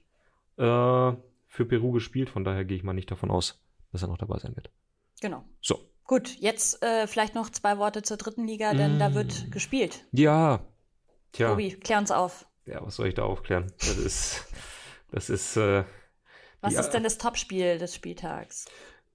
[0.57, 2.29] äh, für Peru gespielt.
[2.29, 3.61] Von daher gehe ich mal nicht davon aus,
[3.91, 4.71] dass er noch dabei sein wird.
[5.21, 5.45] Genau.
[5.61, 5.79] So.
[6.03, 9.13] Gut, jetzt äh, vielleicht noch zwei Worte zur dritten Liga, denn da Mm.
[9.15, 10.05] wird gespielt.
[10.11, 10.59] Ja.
[11.31, 11.49] Tja.
[11.49, 12.45] Tobi, klär uns auf.
[12.65, 13.71] Ja, was soll ich da aufklären?
[13.79, 14.45] Das ist,
[15.11, 15.83] das ist äh,
[16.61, 18.65] Was ist denn das Topspiel des Spieltags?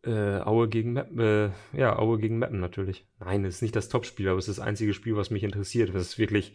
[0.04, 1.18] Äh, Aue gegen Meppen.
[1.18, 3.06] Äh, ja, Aue gegen Meppen natürlich.
[3.18, 5.94] Nein, es ist nicht das Topspiel, aber es ist das einzige Spiel, was mich interessiert.
[5.94, 6.54] Das ist wirklich,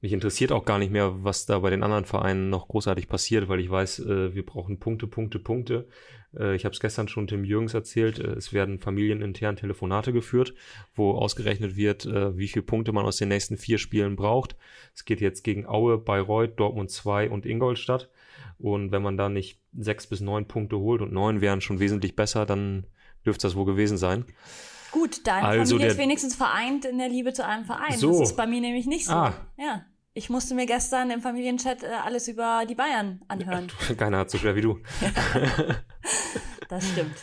[0.00, 3.48] mich interessiert auch gar nicht mehr, was da bei den anderen Vereinen noch großartig passiert,
[3.48, 5.88] weil ich weiß, äh, wir brauchen Punkte, Punkte, Punkte.
[6.36, 8.18] Äh, ich habe es gestern schon Tim Jürgens erzählt.
[8.18, 10.54] Äh, es werden familienintern Telefonate geführt,
[10.94, 14.56] wo ausgerechnet wird, äh, wie viele Punkte man aus den nächsten vier Spielen braucht.
[14.94, 18.08] Es geht jetzt gegen Aue, Bayreuth, Dortmund 2 und Ingolstadt.
[18.58, 22.16] Und wenn man da nicht sechs bis neun Punkte holt und neun wären schon wesentlich
[22.16, 22.86] besser, dann
[23.24, 24.24] dürfte das wohl gewesen sein.
[24.90, 27.96] Gut, deine Also Familie ist wenigstens vereint in der Liebe zu einem Verein.
[27.96, 28.18] So.
[28.18, 29.12] Das ist bei mir nämlich nicht so.
[29.12, 29.34] Ah.
[29.56, 29.84] Ja.
[30.14, 33.68] Ich musste mir gestern im Familienchat äh, alles über die Bayern anhören.
[33.96, 34.78] Keiner hat so schwer wie du.
[36.68, 37.16] Das stimmt.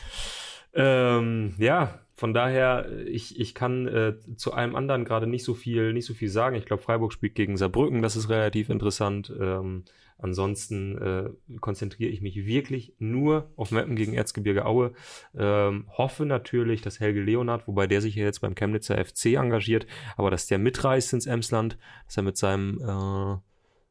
[0.73, 5.93] Ähm, ja, von daher, ich, ich kann äh, zu allem anderen gerade nicht so viel,
[5.93, 6.55] nicht so viel sagen.
[6.55, 9.31] Ich glaube, Freiburg spielt gegen Saarbrücken, das ist relativ interessant.
[9.39, 9.85] Ähm,
[10.17, 14.93] ansonsten äh, konzentriere ich mich wirklich nur auf Mappen gegen Erzgebirge Aue.
[15.35, 19.87] Ähm, hoffe natürlich, dass Helge Leonard, wobei der sich ja jetzt beim Chemnitzer FC engagiert,
[20.17, 23.37] aber dass der mitreist ins Emsland, dass er mit seinem, äh,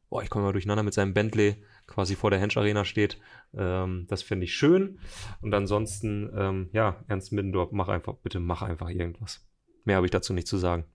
[0.09, 1.55] boah, ich komme mal durcheinander, mit seinem Bentley
[1.87, 3.19] quasi vor der Hensch Arena steht.
[3.53, 4.99] Ähm, das finde ich schön.
[5.41, 9.45] Und ansonsten, ähm, ja, Ernst Middendorf, mach einfach, bitte mach einfach irgendwas.
[9.83, 10.85] Mehr habe ich dazu nicht zu sagen.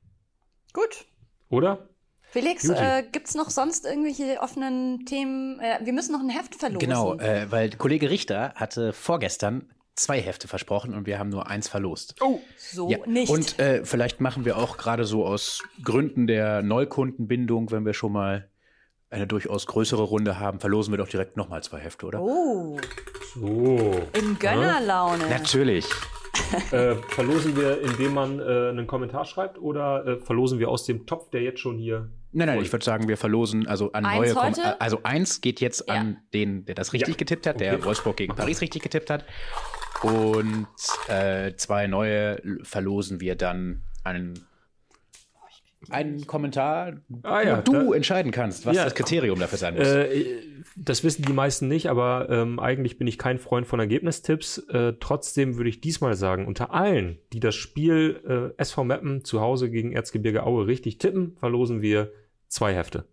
[0.73, 1.07] Gut.
[1.49, 1.89] Oder?
[2.31, 5.59] Felix, äh, gibt's noch sonst irgendwelche offenen Themen?
[5.61, 6.79] Äh, wir müssen noch ein Heft verlosen.
[6.79, 11.69] Genau, äh, weil Kollege Richter hatte vorgestern zwei Hefte versprochen und wir haben nur eins
[11.69, 12.15] verlost.
[12.21, 13.31] Oh, so Ja, nicht.
[13.31, 18.13] Und äh, vielleicht machen wir auch gerade so aus Gründen der Neukundenbindung, wenn wir schon
[18.13, 18.49] mal
[19.11, 22.23] eine durchaus größere Runde haben, verlosen wir doch direkt nochmal zwei Hefte, oder?
[22.23, 22.79] oh,
[23.35, 24.01] So.
[24.13, 25.29] in Gönnerlaune.
[25.29, 25.85] Natürlich.
[26.71, 31.07] äh, verlosen wir, indem man äh, einen Kommentar schreibt oder äh, verlosen wir aus dem
[31.07, 32.09] Topf, der jetzt schon hier.
[32.33, 34.81] Nein, nein, voll- ich würde sagen, wir verlosen also an Eins neue Kom heute?
[34.81, 35.95] Also eins geht jetzt Ja.
[35.95, 37.19] an den, der das richtig Ja.
[37.19, 37.85] getippt hat, der Okay.
[37.85, 39.25] Wolfsburg gegen Paris richtig getippt hat.
[40.03, 40.67] Und
[41.09, 44.35] äh, zwei neue verlosen wir dann an
[45.89, 48.85] einen Kommentar, Ah ja, wo du da- entscheiden kannst, was Ja.
[48.85, 49.89] das Kriterium dafür sein muss.
[49.89, 50.37] Äh,
[50.77, 54.59] das wissen die meisten nicht, aber ähm, eigentlich bin ich kein Freund von Ergebnistipps.
[54.69, 59.41] Äh, trotzdem würde ich diesmal sagen, unter allen, die das Spiel äh, SV Meppen zu
[59.41, 62.13] Hause gegen Erzgebirge Aue richtig tippen, verlosen wir
[62.51, 63.09] zwei Hefte.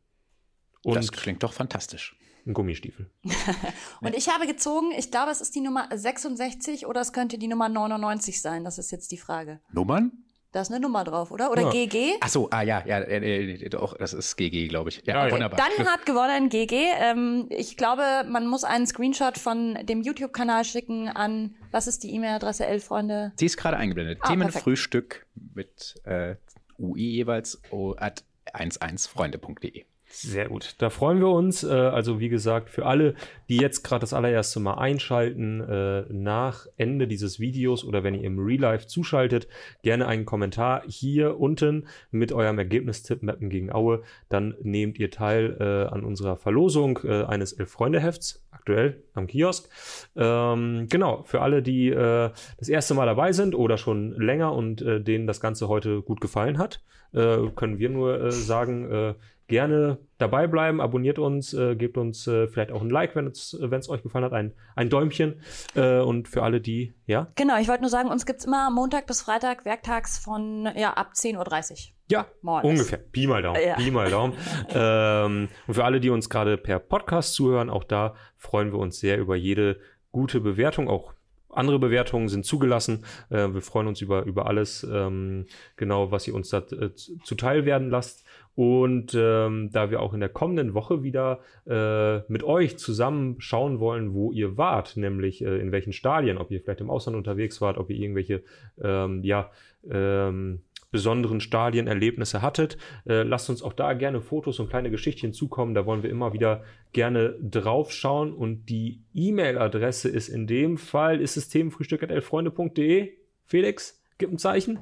[0.83, 2.17] Und das klingt doch fantastisch.
[2.45, 3.09] einen Gummistiefel.
[4.01, 7.47] Und ich habe gezogen, ich glaube, es ist die Nummer 66 oder es könnte die
[7.47, 8.63] Nummer 99 sein.
[8.63, 9.59] Das ist jetzt die Frage.
[9.71, 10.11] Nummern?
[10.53, 11.51] Da ist eine Nummer drauf, oder?
[11.51, 11.69] Oder Ja.
[11.71, 12.13] GG?
[12.21, 15.03] Ach so, ah ja, ja, äh, äh, doch, das ist GG, glaube ich.
[15.05, 15.31] Ja, Ja, ja.
[15.33, 15.59] wunderbar.
[15.59, 16.85] Dann hat gewonnen GG.
[16.99, 22.13] Ähm, ich glaube, man muss einen Screenshot von dem YouTube-Kanal schicken an, was ist die
[22.15, 23.33] E-Mail-Adresse, Elf-Freunde?
[23.37, 24.19] Sie ist gerade eingeblendet.
[24.21, 26.35] Ah, Themenfrühstück mit äh,
[26.79, 28.23] UI jeweils oh, at
[28.55, 29.85] 11freunde.de.
[30.19, 30.73] Sehr gut.
[30.79, 31.63] Da freuen wir uns.
[31.63, 33.13] Äh, also wie gesagt, für alle,
[33.49, 38.23] die jetzt gerade das allererste Mal einschalten, äh, nach Ende dieses Videos oder wenn ihr
[38.23, 39.47] im Real Life zuschaltet,
[39.83, 44.01] gerne einen Kommentar hier unten mit eurem Ergebnistipp Mappen gegen Aue.
[44.27, 49.69] Dann nehmt ihr teil äh, an unserer Verlosung eines Elf-Freunde-Hefts, aktuell am Kiosk.
[50.15, 55.27] Ähm, genau, für alle, die das erste Mal dabei sind oder schon länger und denen
[55.27, 59.15] das Ganze heute gut gefallen hat, können wir nur sagen,
[59.47, 63.57] gerne dabei bleiben, abonniert uns, äh, gebt uns äh, vielleicht auch ein Like, wenn es
[63.59, 65.41] wenn es euch gefallen hat, ein, ein Däumchen.
[65.75, 69.07] Äh, und für alle, die, ja, Genau, ich wollte nur sagen, uns gibt's immer Montag
[69.07, 71.77] bis Freitag, werktags von ja, ab 10.30 Uhr.
[72.11, 72.79] ja, More or less.
[72.81, 72.97] ungefähr.
[72.97, 73.75] Pi mal Daumen, Ja.
[73.75, 74.33] Pi mal Daumen.
[74.69, 78.99] ähm, und für alle, die uns gerade per Podcast zuhören, auch da freuen wir uns
[78.99, 79.77] sehr über jede
[80.11, 81.13] gute Bewertung, auch
[81.49, 83.05] andere Bewertungen sind zugelassen.
[83.29, 85.45] Äh, wir freuen uns über, über alles, ähm,
[85.75, 88.25] genau, was ihr uns da äh, zu- zuteil werden lasst.
[88.57, 93.79] Und ähm, da wir auch in der kommenden Woche wieder äh, mit euch zusammen schauen
[93.79, 97.61] wollen, wo ihr wart, nämlich äh, in welchen Stadien, ob ihr vielleicht im Ausland unterwegs
[97.61, 98.41] wart, ob ihr irgendwelche
[98.81, 99.51] ähm, ja,
[99.87, 102.79] ähm, besonderen Stadienerlebnisse hattet.
[103.07, 105.75] Äh, lasst uns auch da gerne Fotos und kleine Geschichtchen zukommen.
[105.75, 108.33] Da wollen wir immer wieder gerne drauf schauen.
[108.33, 113.11] Und die E-Mail-Adresse ist in dem Fall, ist es themenfrühstück.elfreunde.de.
[113.45, 114.79] Felix, gib ein Zeichen.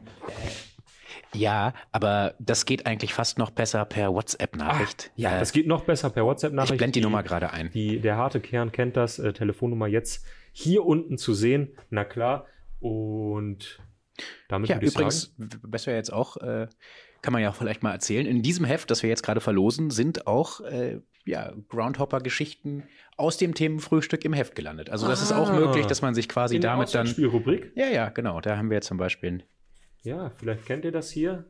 [1.37, 5.11] Ja, aber das geht eigentlich fast noch besser per WhatsApp-Nachricht.
[5.15, 6.73] Ja, Äh, das geht noch besser per WhatsApp-Nachricht.
[6.73, 7.69] ich blende die Nummer gerade ein.
[7.71, 9.19] Die, der harte Kern kennt das.
[9.19, 11.69] Äh, Telefonnummer jetzt hier unten zu sehen.
[11.89, 12.45] Na klar.
[12.79, 13.79] Und
[14.47, 15.49] damit Ja, übrigens, sagen.
[15.63, 16.67] was wir jetzt auch, äh,
[17.21, 19.89] kann man ja auch vielleicht mal erzählen, in diesem Heft, das wir jetzt gerade verlosen,
[19.89, 22.83] sind auch äh, ja, Groundhopper-Geschichten
[23.17, 24.89] aus dem Themenfrühstück im Heft gelandet.
[24.91, 25.53] Also das ist auch Ah.
[25.59, 27.01] möglich, dass man sich quasi damit dann...
[27.07, 27.71] Auswahlspielrubrik.
[27.75, 28.41] Ja, ja, genau.
[28.41, 29.43] Da haben wir zum Beispiel...
[30.05, 31.45] Ja, vielleicht kennt ihr das hier.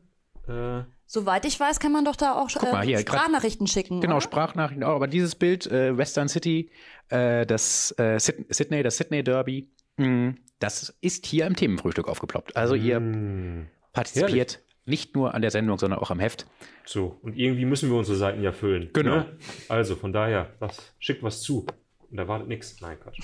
[0.48, 3.66] Äh, Soweit ich weiß, kann man doch da auch Guck mal, äh, hier, grad- Sprachnachrichten
[3.66, 4.00] schicken.
[4.00, 4.20] Genau, oder?
[4.22, 4.96] Sprachnachrichten auch.
[4.96, 6.70] Aber dieses Bild, äh, Western City,
[7.10, 12.56] äh, das äh, Syd- Sydney, das Sydney Derby, mh, das ist hier im Themenfrühstück aufgeploppt.
[12.56, 13.68] Also ihr mm.
[13.92, 16.46] partizipiert nicht nur an der Sendung, sondern auch am Heft.
[16.84, 18.90] So, und irgendwie müssen wir unsere Seiten ja füllen.
[18.92, 19.16] Genau.
[19.16, 19.38] Ne?
[19.68, 21.66] Also von daher, was, schickt was zu.
[22.10, 22.80] Und da wartet nichts.
[22.80, 23.18] Nein, Quatsch.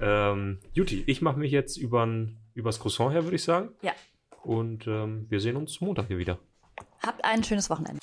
[0.00, 3.70] Ähm, Juti, ich mache mich jetzt übern, übers Croissant her, würde ich sagen.
[3.80, 3.92] Ja.
[4.42, 6.38] Und ähm, wir sehen uns Montag hier wieder.
[7.04, 8.00] Habt ein schönes Wochenende.